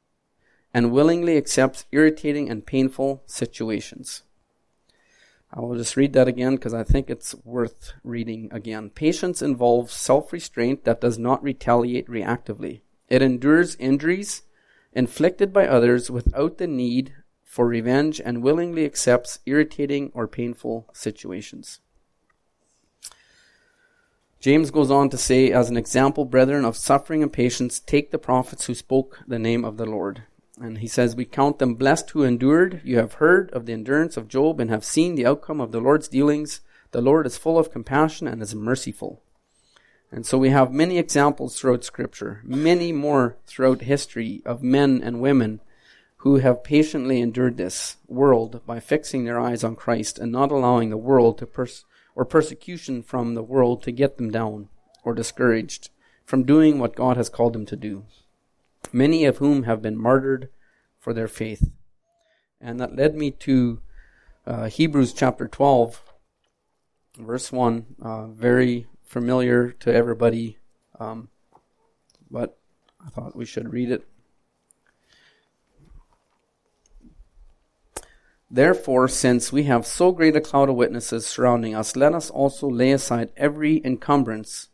and 0.73 0.91
willingly 0.91 1.38
accepts 1.38 1.86
irritating 1.91 2.49
and 2.49 2.65
painful 2.65 3.23
situations. 3.25 4.23
I 5.53 5.60
will 5.60 5.75
just 5.75 5.97
read 5.97 6.13
that 6.13 6.29
again 6.29 6.55
because 6.55 6.73
I 6.73 6.84
think 6.84 7.10
it's 7.10 7.36
worth 7.43 7.91
reading 8.03 8.47
again. 8.53 8.89
Patience 8.89 9.41
involves 9.41 9.93
self-restraint 9.93 10.86
that 10.86 11.01
does 11.01 11.19
not 11.19 11.43
retaliate 11.43 12.07
reactively. 12.07 12.81
It 13.10 13.21
endures 13.21 13.75
injuries 13.75 14.43
inflicted 14.93 15.51
by 15.51 15.67
others 15.67 16.10
without 16.10 16.57
the 16.57 16.67
need 16.67 17.13
for 17.43 17.67
revenge 17.67 18.21
and 18.23 18.41
willingly 18.41 18.86
accepts 18.86 19.39
irritating 19.45 20.10
or 20.13 20.25
painful 20.25 20.88
situations. 20.93 21.81
James 24.39 24.71
goes 24.71 24.89
on 24.89 25.10
to 25.10 25.17
say, 25.17 25.51
as 25.51 25.69
an 25.69 25.77
example, 25.77 26.25
brethren, 26.25 26.65
of 26.65 26.77
suffering 26.77 27.21
and 27.21 27.31
patience, 27.31 27.79
take 27.79 28.10
the 28.10 28.17
prophets 28.17 28.65
who 28.65 28.73
spoke 28.73 29.19
the 29.27 29.38
name 29.38 29.65
of 29.65 29.77
the 29.77 29.86
Lord. 29.86 30.23
And 30.62 30.78
he 30.78 30.88
says, 30.88 31.15
We 31.15 31.26
count 31.26 31.58
them 31.58 31.74
blessed 31.74 32.12
who 32.12 32.24
endured. 32.24 32.82
You 32.84 32.97
have 32.97 33.13
heard 33.13 33.50
of 33.52 33.65
the 33.65 33.74
endurance 33.74 34.15
of 34.15 34.28
Job 34.28 34.60
and 34.60 34.69
have 34.69 34.86
seen 34.86 35.15
the 35.15 35.26
outcome 35.26 35.60
of 35.60 35.71
the 35.71 35.80
Lord's 35.80 36.08
dealings. 36.08 36.62
The 36.91 37.02
Lord 37.02 37.26
is 37.26 37.38
full 37.38 37.58
of 37.58 37.71
compassion 37.71 38.28
and 38.28 38.43
is 38.43 38.54
merciful. 38.54 39.24
And 40.12 40.24
so 40.24 40.38
we 40.38 40.50
have 40.50 40.71
many 40.71 41.00
examples 41.00 41.58
throughout 41.58 41.84
Scripture, 41.84 42.41
many 42.43 42.91
more 42.91 43.38
throughout 43.47 43.82
history 43.82 44.43
of 44.45 44.62
men 44.62 45.02
and 45.04 45.19
women 45.19 45.62
who 46.17 46.36
have 46.38 46.63
patiently 46.63 47.21
endured 47.21 47.58
this 47.58 47.97
world 48.08 48.62
by 48.67 48.80
fixing 48.80 49.26
their 49.26 49.39
eyes 49.39 49.63
on 49.63 49.76
Christ 49.76 50.19
and 50.19 50.32
not 50.32 50.52
allowing 50.52 50.91
the 50.91 50.97
world 50.97 51.39
to 51.39 51.47
pers- 51.47 51.86
or 52.13 52.24
persecution 52.24 53.02
from 53.02 53.34
the 53.34 53.41
world 53.41 53.82
to 53.84 53.91
get 53.91 54.17
them 54.17 54.30
down 54.30 54.69
or 55.04 55.15
discouraged 55.15 55.89
from 56.24 56.43
doing 56.43 56.78
what 56.78 56.95
God 56.95 57.17
has 57.17 57.30
called 57.30 57.54
them 57.54 57.65
to 57.65 57.76
do. 57.76 58.06
Many 58.91 59.26
of 59.26 59.38
whom 59.38 59.63
have 59.63 59.82
been 59.82 59.98
martyred 59.98 60.50
for 61.00 61.13
their 61.13 61.28
faith. 61.28 61.72
And 62.60 62.80
that 62.80 62.96
led 62.96 63.15
me 63.15 63.32
to 63.32 63.82
uh, 64.46 64.65
Hebrews 64.65 65.13
chapter 65.13 65.48
12, 65.48 66.02
verse 67.17 67.52
1. 67.52 67.86
Uh, 68.02 68.28
very 68.28 68.88
familiar 69.04 69.72
to 69.72 69.94
everybody, 69.94 70.58
um, 71.00 71.30
but 72.30 72.58
I 73.06 73.10
thought 73.10 73.36
we 73.36 73.46
should 73.46 73.74
read 73.74 73.91
it. 73.91 74.08
Therefore, 78.54 79.08
since 79.08 79.54
we 79.54 79.63
have 79.63 79.86
so 79.86 80.12
great 80.12 80.36
a 80.36 80.41
cloud 80.41 80.67
of 80.70 80.76
witnesses 80.76 81.26
surrounding 81.26 81.74
us, 81.74 81.96
let 81.96 82.13
us 82.13 82.30
also 82.30 82.70
lay 82.70 82.91
aside 82.91 83.32
every 83.38 83.82
encumbrance 83.86 84.67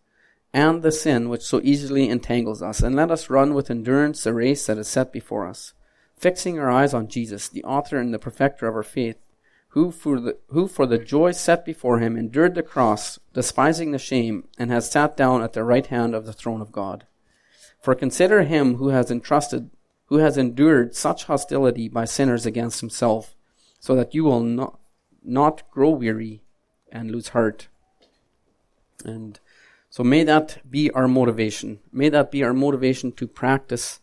and 0.54 0.82
the 0.82 0.92
sin 0.92 1.30
which 1.30 1.44
so 1.44 1.62
easily 1.64 2.10
entangles 2.10 2.62
us, 2.62 2.82
and 2.82 2.96
let 2.96 3.12
us 3.12 3.30
run 3.30 3.54
with 3.54 3.70
endurance 3.70 4.24
the 4.24 4.34
race 4.34 4.66
that 4.66 4.78
is 4.78 4.88
set 4.88 5.12
before 5.12 5.46
us, 5.48 5.74
fixing 6.18 6.58
our 6.58 6.70
eyes 6.70 6.94
on 6.94 7.08
Jesus, 7.08 7.50
the 7.50 7.64
author 7.64 7.98
and 7.98 8.14
the 8.14 8.20
perfecter 8.20 8.68
of 8.68 8.76
our 8.76 8.84
faith, 8.84 9.18
who 9.70 9.92
for 9.92 10.20
the, 10.20 10.38
who 10.50 10.68
for 10.68 10.86
the 10.86 10.98
joy 10.98 11.32
set 11.32 11.66
before 11.66 12.00
him 12.00 12.18
endured 12.18 12.56
the 12.56 12.64
cross, 12.64 13.20
despising 13.34 13.92
the 13.92 14.00
shame, 14.00 14.48
and 14.58 14.72
has 14.72 14.90
sat 14.90 15.16
down 15.18 15.44
at 15.44 15.54
the 15.54 15.64
right 15.64 15.88
hand 15.88 16.16
of 16.16 16.26
the 16.26 16.34
throne 16.34 16.62
of 16.62 16.72
God. 16.72 17.06
For 17.82 17.94
consider 17.94 18.44
him 18.44 18.76
who 18.76 18.90
has 18.90 19.12
entrusted, 19.12 19.70
who 20.06 20.18
has 20.18 20.38
endured 20.38 20.96
such 20.96 21.26
hostility 21.26 21.90
by 21.90 22.06
sinners 22.06 22.46
against 22.46 22.80
himself, 22.80 23.36
so 23.80 23.96
that 23.96 24.16
you 24.16 24.24
will 24.24 24.40
not, 24.40 24.80
not 25.24 25.70
grow 25.70 25.90
weary 25.90 26.42
and 26.92 27.12
lose 27.12 27.30
heart. 27.30 27.68
And 29.06 29.40
so 29.90 30.04
may 30.04 30.24
that 30.24 30.60
be 30.70 30.92
our 30.92 31.08
motivation. 31.08 31.80
May 31.92 32.10
that 32.10 32.32
be 32.32 32.44
our 32.44 32.54
motivation 32.54 33.12
to 33.14 33.28
practice 33.28 34.00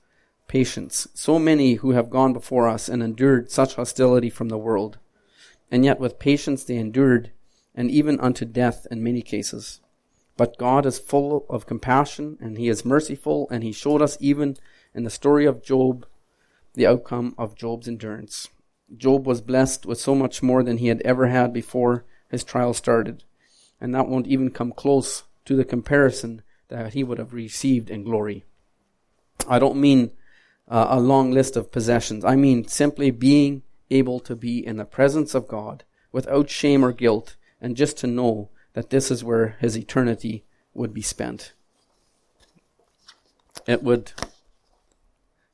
patience. 0.49 1.09
So 1.15 1.39
many 1.39 1.75
who 1.75 1.93
have 1.93 2.11
gone 2.11 2.33
before 2.33 2.69
us 2.69 2.89
and 2.89 3.03
endured 3.03 3.51
such 3.51 3.75
hostility 3.75 4.31
from 4.31 4.49
the 4.49 4.59
world, 4.59 4.99
and 5.71 5.85
yet 5.85 6.01
with 6.01 6.19
patience 6.19 6.65
they 6.65 6.77
endured, 6.77 7.33
and 7.75 7.91
even 7.91 8.21
unto 8.21 8.45
death 8.45 8.87
in 8.91 9.03
many 9.03 9.23
cases. 9.23 9.81
But 10.37 10.59
God 10.59 10.85
is 10.87 10.99
full 10.99 11.47
of 11.49 11.67
compassion, 11.67 12.39
and 12.41 12.59
He 12.59 12.69
is 12.69 12.85
merciful, 12.85 13.49
and 13.51 13.63
He 13.63 13.73
showed 13.73 14.03
us 14.03 14.17
even 14.21 14.57
in 14.95 15.05
the 15.05 15.11
story 15.11 15.47
of 15.47 15.63
Job 15.63 16.07
the 16.75 16.87
outcome 16.87 17.35
of 17.39 17.55
Job's 17.55 17.89
endurance. 17.89 18.49
Job 18.97 19.27
was 19.27 19.41
blessed 19.41 19.87
with 19.87 19.99
so 19.99 20.15
much 20.15 20.43
more 20.43 20.63
than 20.63 20.79
he 20.79 20.89
had 20.89 21.01
ever 21.03 21.29
had 21.29 21.53
before 21.53 22.05
his 22.29 22.45
trial 22.45 22.75
started. 22.75 23.25
And 23.81 23.95
that 23.95 24.09
won't 24.09 24.27
even 24.27 24.51
come 24.51 24.73
close 24.73 25.25
to 25.45 25.57
the 25.57 25.65
comparison 25.65 26.43
that 26.69 26.95
he 26.95 27.05
would 27.05 27.19
have 27.19 27.35
received 27.35 27.91
in 27.91 28.03
glory. 28.03 28.45
I 29.49 29.59
don't 29.59 29.81
mean 29.81 30.13
uh, 30.69 30.87
a 30.91 31.01
long 31.01 31.31
list 31.31 31.57
of 31.57 31.73
possessions. 31.73 32.25
I 32.25 32.37
mean 32.37 32.67
simply 32.67 33.11
being 33.11 33.63
able 33.91 34.21
to 34.21 34.35
be 34.35 34.65
in 34.65 34.77
the 34.77 34.85
presence 34.85 35.35
of 35.35 35.49
God 35.49 35.85
without 36.13 36.49
shame 36.49 36.85
or 36.85 36.93
guilt 36.93 37.37
and 37.61 37.77
just 37.77 37.99
to 37.99 38.07
know 38.07 38.51
that 38.73 38.91
this 38.91 39.11
is 39.11 39.25
where 39.25 39.57
his 39.61 39.77
eternity 39.77 40.45
would 40.73 40.93
be 40.93 41.03
spent. 41.03 41.53
It 43.67 43.83
would, 43.83 44.13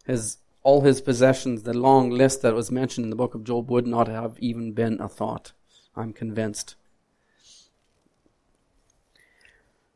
his 0.07 0.39
all 0.63 0.83
his 0.83 1.01
possessions, 1.01 1.63
the 1.63 1.75
long 1.75 2.11
list 2.11 2.43
that 2.43 2.55
was 2.55 2.71
mentioned 2.71 3.05
in 3.05 3.11
the 3.11 3.17
book 3.17 3.35
of 3.35 3.45
Job, 3.45 3.71
would 3.71 3.87
not 3.87 4.09
have 4.09 4.39
even 4.39 4.73
been 4.73 5.01
a 5.01 5.09
thought. 5.09 5.53
I'm 5.97 6.13
convinced. 6.13 6.75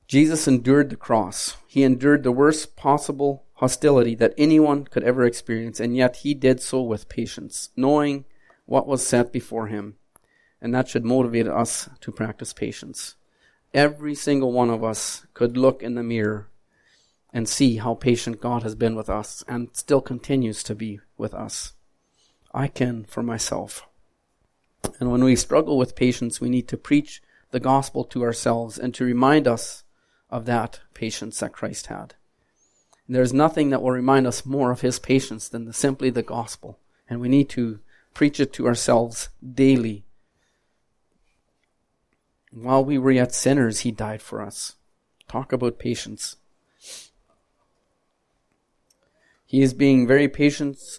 Jesus 0.06 0.46
endured 0.46 0.90
the 0.90 0.96
cross. 0.96 1.56
He 1.66 1.82
endured 1.82 2.22
the 2.22 2.32
worst 2.32 2.76
possible 2.76 3.44
hostility 3.54 4.14
that 4.16 4.34
anyone 4.36 4.84
could 4.84 5.04
ever 5.04 5.24
experience, 5.24 5.80
and 5.80 5.96
yet 5.96 6.16
he 6.16 6.34
did 6.34 6.60
so 6.60 6.82
with 6.82 7.08
patience, 7.08 7.70
knowing 7.76 8.24
what 8.66 8.86
was 8.86 9.06
set 9.06 9.32
before 9.32 9.68
him. 9.68 9.94
And 10.60 10.74
that 10.74 10.88
should 10.88 11.04
motivate 11.04 11.46
us 11.46 11.88
to 12.00 12.12
practice 12.12 12.52
patience. 12.52 13.16
Every 13.72 14.14
single 14.14 14.52
one 14.52 14.70
of 14.70 14.84
us 14.84 15.26
could 15.34 15.56
look 15.56 15.82
in 15.82 15.94
the 15.94 16.02
mirror 16.02 16.48
and 17.32 17.48
see 17.48 17.76
how 17.76 17.94
patient 17.94 18.40
God 18.40 18.62
has 18.62 18.74
been 18.74 18.94
with 18.94 19.10
us 19.10 19.42
and 19.48 19.68
still 19.72 20.00
continues 20.00 20.62
to 20.64 20.74
be 20.74 21.00
with 21.18 21.34
us. 21.34 21.72
I 22.52 22.68
can 22.68 23.04
for 23.04 23.22
myself. 23.22 23.86
And 25.00 25.10
when 25.10 25.24
we 25.24 25.36
struggle 25.36 25.76
with 25.76 25.96
patience, 25.96 26.40
we 26.40 26.48
need 26.48 26.68
to 26.68 26.76
preach 26.76 27.22
the 27.50 27.60
gospel 27.60 28.04
to 28.04 28.22
ourselves 28.22 28.78
and 28.78 28.94
to 28.94 29.04
remind 29.04 29.48
us 29.48 29.83
of 30.34 30.46
that 30.46 30.80
patience 30.94 31.38
that 31.38 31.52
Christ 31.52 31.86
had. 31.86 32.16
And 33.06 33.14
there's 33.14 33.32
nothing 33.32 33.70
that 33.70 33.80
will 33.80 33.92
remind 33.92 34.26
us 34.26 34.44
more 34.44 34.72
of 34.72 34.80
his 34.80 34.98
patience 34.98 35.48
than 35.48 35.64
the, 35.64 35.72
simply 35.72 36.10
the 36.10 36.24
gospel. 36.24 36.80
And 37.08 37.20
we 37.20 37.28
need 37.28 37.48
to 37.50 37.78
preach 38.14 38.40
it 38.40 38.52
to 38.54 38.66
ourselves 38.66 39.28
daily. 39.40 40.02
While 42.50 42.84
we 42.84 42.98
were 42.98 43.12
yet 43.12 43.32
sinners, 43.32 43.80
he 43.80 43.92
died 43.92 44.22
for 44.22 44.42
us. 44.42 44.74
Talk 45.28 45.52
about 45.52 45.78
patience. 45.78 46.34
He 49.46 49.62
is 49.62 49.72
being 49.72 50.04
very 50.04 50.26
patient, 50.26 50.98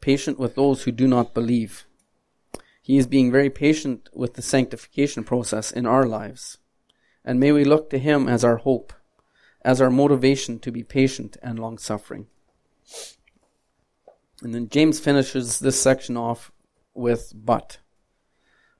patient 0.00 0.38
with 0.38 0.54
those 0.54 0.84
who 0.84 0.92
do 0.92 1.08
not 1.08 1.34
believe. 1.34 1.86
He 2.80 2.98
is 2.98 3.08
being 3.08 3.32
very 3.32 3.50
patient 3.50 4.08
with 4.12 4.34
the 4.34 4.42
sanctification 4.42 5.24
process 5.24 5.72
in 5.72 5.86
our 5.86 6.06
lives. 6.06 6.58
And 7.26 7.40
may 7.40 7.50
we 7.50 7.64
look 7.64 7.90
to 7.90 7.98
Him 7.98 8.28
as 8.28 8.44
our 8.44 8.56
hope, 8.56 8.92
as 9.62 9.80
our 9.80 9.90
motivation 9.90 10.60
to 10.60 10.70
be 10.70 10.84
patient 10.84 11.36
and 11.42 11.58
long 11.58 11.76
suffering. 11.76 12.28
And 14.42 14.54
then 14.54 14.68
James 14.68 15.00
finishes 15.00 15.58
this 15.58 15.82
section 15.82 16.16
off 16.16 16.52
with 16.94 17.32
but. 17.34 17.78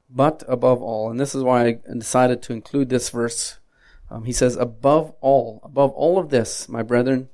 But 0.09 0.45
above 0.47 0.81
all, 0.81 1.11
and 1.11 1.19
this 1.19 1.35
is 1.35 1.43
why 1.43 1.67
I 1.67 1.79
decided 1.93 2.41
to 2.43 2.53
include 2.53 2.89
this 2.89 3.11
verse. 3.11 3.59
Um, 4.09 4.25
he 4.25 4.33
says, 4.33 4.55
above 4.55 5.13
all, 5.21 5.61
above 5.65 5.91
all 5.91 6.19
of 6.19 6.31
this, 6.31 6.69
my 6.69 6.85
brethren, 6.85 7.29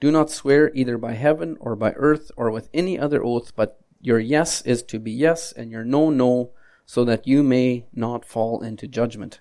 do 0.00 0.12
not 0.12 0.30
swear 0.30 0.70
either 0.74 0.98
by 0.98 1.14
heaven 1.14 1.56
or 1.58 1.74
by 1.74 1.92
earth 1.92 2.30
or 2.36 2.50
with 2.50 2.68
any 2.74 2.98
other 2.98 3.24
oath, 3.24 3.56
but 3.56 3.80
your 4.00 4.18
yes 4.18 4.60
is 4.62 4.82
to 4.84 4.98
be 4.98 5.10
yes 5.10 5.50
and 5.52 5.70
your 5.70 5.84
no, 5.84 6.10
no, 6.10 6.50
so 6.84 7.04
that 7.04 7.26
you 7.26 7.42
may 7.42 7.86
not 7.94 8.24
fall 8.24 8.62
into 8.62 8.86
judgment. 8.86 9.40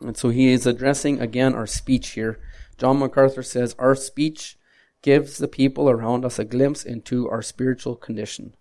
And 0.00 0.16
so 0.16 0.30
he 0.30 0.52
is 0.52 0.66
addressing 0.66 1.20
again 1.20 1.54
our 1.54 1.66
speech 1.66 2.10
here. 2.10 2.40
John 2.78 2.98
MacArthur 2.98 3.42
says, 3.42 3.74
Our 3.78 3.94
speech 3.94 4.58
gives 5.02 5.38
the 5.38 5.48
people 5.48 5.88
around 5.88 6.24
us 6.24 6.38
a 6.38 6.44
glimpse 6.44 6.84
into 6.84 7.28
our 7.28 7.42
spiritual 7.42 7.96
condition. 7.96 8.54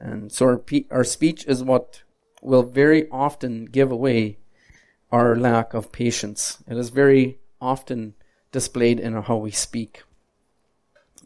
And 0.00 0.30
so 0.30 0.46
our, 0.46 0.62
our 0.90 1.04
speech 1.04 1.46
is 1.46 1.62
what 1.62 2.02
will 2.42 2.62
very 2.62 3.08
often 3.10 3.66
give 3.66 3.90
away 3.90 4.38
our 5.10 5.36
lack 5.36 5.74
of 5.74 5.92
patience. 5.92 6.58
It 6.68 6.76
is 6.76 6.90
very 6.90 7.38
often 7.60 8.14
displayed 8.52 9.00
in 9.00 9.14
how 9.14 9.36
we 9.36 9.50
speak. 9.50 10.02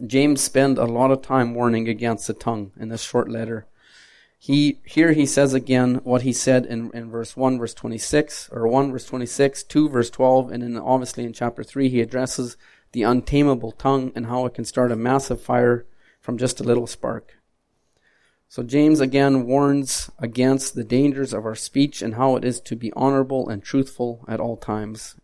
James 0.07 0.41
spent 0.41 0.79
a 0.79 0.85
lot 0.85 1.11
of 1.11 1.23
time 1.23 1.55
warning 1.55 1.89
against 1.89 2.27
the 2.27 2.33
tongue 2.33 2.73
in 2.79 2.89
this 2.89 3.03
short 3.03 3.29
letter. 3.29 3.67
He 4.45 4.81
here 4.85 5.13
he 5.13 5.25
says 5.25 5.55
again 5.55 6.01
what 6.03 6.23
he 6.23 6.33
said 6.33 6.67
in, 6.67 6.91
in 6.95 7.09
verse 7.13 7.37
1, 7.37 7.61
verse 7.61 7.75
26, 7.75 8.49
or 8.51 8.67
1 8.67 8.91
verse 8.91 9.07
26, 9.07 9.63
2 9.63 9.89
verse 9.89 10.11
12, 10.11 10.51
and 10.51 10.65
then 10.65 10.77
obviously 10.77 11.23
in 11.23 11.33
chapter 11.33 11.63
3 11.63 11.89
he 11.89 12.01
addresses 12.01 12.57
the 12.91 13.05
untamable 13.05 13.71
tongue 13.71 14.11
and 14.17 14.27
how 14.27 14.45
it 14.45 14.53
can 14.53 14.65
start 14.65 14.91
a 14.91 14.97
massive 14.97 15.41
fire 15.41 15.87
from 16.21 16.39
just 16.39 16.59
a 16.59 16.65
little 16.65 16.89
spark. 16.89 17.39
So 18.49 18.65
James 18.65 18.99
again 18.99 19.47
warns 19.47 20.11
against 20.19 20.75
the 20.75 20.83
dangers 20.83 21.33
of 21.33 21.47
our 21.47 21.55
speech 21.55 22.03
and 22.03 22.17
how 22.17 22.35
it 22.35 22.45
is 22.45 22.61
to 22.63 22.75
be 22.75 22.93
honorable 22.95 23.49
and 23.49 23.63
truthful 23.63 24.25
at 24.27 24.41
all 24.41 24.57
times. 24.57 25.15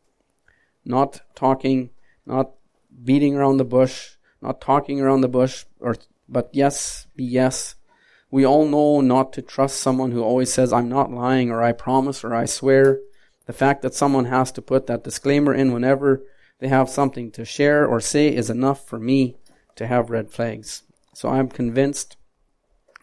Not 0.84 1.22
talking, 1.34 1.90
not 2.24 2.52
beating 3.02 3.34
around 3.34 3.56
the 3.56 3.64
bush, 3.64 4.10
not 4.40 4.60
talking 4.60 5.00
around 5.00 5.22
the 5.22 5.28
bush, 5.28 5.64
or, 5.80 5.96
but 6.28 6.50
yes, 6.52 7.08
be 7.16 7.24
yes, 7.24 7.74
we 8.30 8.44
all 8.44 8.66
know 8.66 9.00
not 9.00 9.32
to 9.34 9.42
trust 9.42 9.80
someone 9.80 10.12
who 10.12 10.22
always 10.22 10.52
says, 10.52 10.72
I'm 10.72 10.88
not 10.88 11.10
lying, 11.10 11.50
or 11.50 11.62
I 11.62 11.72
promise, 11.72 12.22
or 12.24 12.34
I 12.34 12.44
swear. 12.44 13.00
The 13.46 13.52
fact 13.52 13.82
that 13.82 13.94
someone 13.94 14.26
has 14.26 14.52
to 14.52 14.62
put 14.62 14.86
that 14.86 15.04
disclaimer 15.04 15.54
in 15.54 15.72
whenever 15.72 16.22
they 16.58 16.68
have 16.68 16.90
something 16.90 17.30
to 17.32 17.44
share 17.44 17.86
or 17.86 18.00
say 18.00 18.34
is 18.34 18.50
enough 18.50 18.86
for 18.86 18.98
me 18.98 19.36
to 19.76 19.86
have 19.86 20.10
red 20.10 20.30
flags. 20.30 20.82
So 21.14 21.30
I'm 21.30 21.48
convinced 21.48 22.16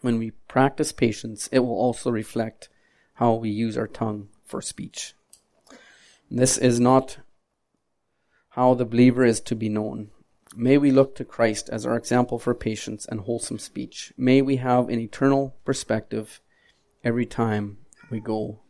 when 0.02 0.18
we 0.18 0.30
practice 0.46 0.92
patience, 0.92 1.48
it 1.50 1.60
will 1.60 1.74
also 1.74 2.10
reflect 2.10 2.68
how 3.14 3.34
we 3.34 3.50
use 3.50 3.76
our 3.76 3.88
tongue 3.88 4.28
for 4.44 4.62
speech. 4.62 5.14
This 6.30 6.58
is 6.58 6.78
not 6.78 7.18
how 8.50 8.74
the 8.74 8.84
believer 8.84 9.24
is 9.24 9.40
to 9.40 9.54
be 9.54 9.68
known. 9.68 10.10
May 10.58 10.78
we 10.78 10.90
look 10.90 11.14
to 11.16 11.24
Christ 11.24 11.68
as 11.68 11.84
our 11.84 11.98
example 11.98 12.38
for 12.38 12.54
patience 12.54 13.04
and 13.04 13.20
wholesome 13.20 13.58
speech. 13.58 14.14
May 14.16 14.40
we 14.40 14.56
have 14.56 14.88
an 14.88 14.98
eternal 14.98 15.54
perspective 15.66 16.40
every 17.04 17.26
time 17.26 17.76
we 18.08 18.20
go 18.20 18.60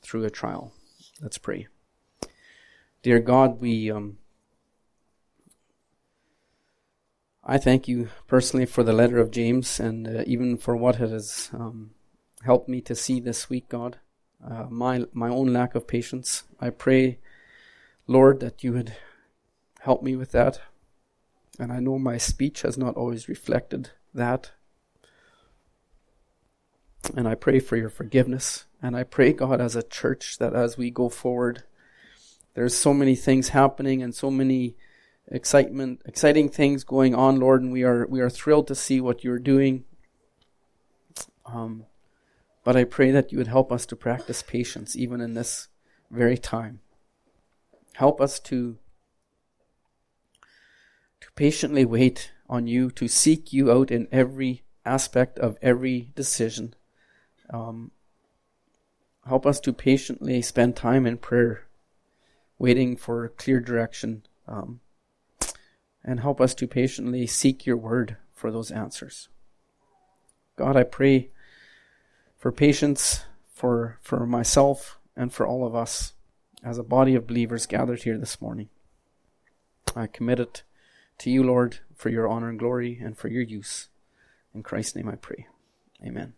through 0.00 0.24
a 0.24 0.30
trial. 0.30 0.72
Let's 1.20 1.36
pray. 1.36 1.66
Dear 3.02 3.20
God, 3.20 3.60
we 3.60 3.90
um, 3.90 4.16
I 7.44 7.58
thank 7.58 7.86
you 7.86 8.08
personally 8.26 8.64
for 8.64 8.82
the 8.82 8.94
letter 8.94 9.18
of 9.18 9.30
James 9.30 9.78
and 9.78 10.08
uh, 10.08 10.24
even 10.26 10.56
for 10.56 10.74
what 10.74 10.94
it 10.94 11.10
has 11.10 11.50
um, 11.52 11.90
helped 12.44 12.70
me 12.70 12.80
to 12.82 12.94
see 12.94 13.20
this 13.20 13.50
week, 13.50 13.68
God. 13.68 13.98
Uh, 14.42 14.64
my 14.70 15.04
my 15.12 15.28
own 15.28 15.52
lack 15.52 15.74
of 15.74 15.86
patience. 15.86 16.44
I 16.58 16.70
pray, 16.70 17.18
Lord, 18.06 18.40
that 18.40 18.64
you 18.64 18.72
would 18.72 18.96
help 19.80 20.02
me 20.02 20.16
with 20.16 20.32
that. 20.32 20.60
And 21.58 21.72
I 21.72 21.80
know 21.80 21.98
my 21.98 22.16
speech 22.16 22.62
has 22.62 22.78
not 22.78 22.96
always 22.96 23.28
reflected 23.28 23.90
that. 24.14 24.52
And 27.16 27.26
I 27.26 27.34
pray 27.34 27.60
for 27.60 27.76
your 27.76 27.90
forgiveness. 27.90 28.64
And 28.82 28.96
I 28.96 29.02
pray, 29.02 29.32
God, 29.32 29.60
as 29.60 29.76
a 29.76 29.82
church, 29.82 30.38
that 30.38 30.54
as 30.54 30.78
we 30.78 30.90
go 30.90 31.08
forward, 31.08 31.64
there's 32.54 32.76
so 32.76 32.94
many 32.94 33.14
things 33.14 33.50
happening 33.50 34.02
and 34.02 34.14
so 34.14 34.30
many 34.30 34.76
excitement, 35.28 36.02
exciting 36.04 36.48
things 36.48 36.84
going 36.84 37.14
on, 37.14 37.38
Lord, 37.38 37.62
and 37.62 37.72
we 37.72 37.84
are 37.84 38.06
we 38.06 38.20
are 38.20 38.30
thrilled 38.30 38.66
to 38.68 38.74
see 38.74 39.00
what 39.00 39.22
you're 39.22 39.38
doing. 39.38 39.84
Um, 41.46 41.86
but 42.64 42.76
I 42.76 42.84
pray 42.84 43.10
that 43.10 43.32
you 43.32 43.38
would 43.38 43.46
help 43.48 43.72
us 43.72 43.86
to 43.86 43.96
practice 43.96 44.42
patience 44.42 44.96
even 44.96 45.20
in 45.20 45.34
this 45.34 45.68
very 46.10 46.36
time. 46.36 46.80
Help 47.94 48.20
us 48.20 48.40
to 48.40 48.78
patiently 51.40 51.86
wait 51.86 52.32
on 52.50 52.66
you, 52.66 52.90
to 52.90 53.08
seek 53.08 53.50
you 53.50 53.72
out 53.72 53.90
in 53.90 54.06
every 54.12 54.62
aspect 54.84 55.38
of 55.38 55.56
every 55.62 56.10
decision. 56.14 56.74
Um, 57.48 57.92
help 59.26 59.46
us 59.46 59.58
to 59.60 59.72
patiently 59.72 60.42
spend 60.42 60.76
time 60.76 61.06
in 61.06 61.16
prayer, 61.16 61.62
waiting 62.58 62.94
for 62.94 63.30
clear 63.38 63.58
direction. 63.58 64.26
Um, 64.46 64.80
and 66.04 66.20
help 66.20 66.42
us 66.42 66.54
to 66.56 66.66
patiently 66.66 67.26
seek 67.26 67.64
your 67.64 67.78
word 67.78 68.18
for 68.34 68.50
those 68.50 68.70
answers. 68.70 69.30
God, 70.56 70.76
I 70.76 70.82
pray 70.82 71.30
for 72.36 72.52
patience 72.52 73.24
for, 73.50 73.98
for 74.02 74.26
myself 74.26 74.98
and 75.16 75.32
for 75.32 75.46
all 75.46 75.66
of 75.66 75.74
us 75.74 76.12
as 76.62 76.76
a 76.76 76.82
body 76.82 77.14
of 77.14 77.26
believers 77.26 77.64
gathered 77.64 78.02
here 78.02 78.18
this 78.18 78.42
morning. 78.42 78.68
I 79.96 80.06
commit 80.06 80.38
it 80.38 80.64
to 81.20 81.30
you, 81.30 81.42
Lord, 81.42 81.78
for 81.94 82.08
your 82.08 82.28
honor 82.28 82.48
and 82.48 82.58
glory 82.58 82.98
and 83.02 83.16
for 83.16 83.28
your 83.28 83.42
use. 83.42 83.88
In 84.54 84.62
Christ's 84.62 84.96
name 84.96 85.08
I 85.08 85.16
pray. 85.16 85.46
Amen. 86.04 86.34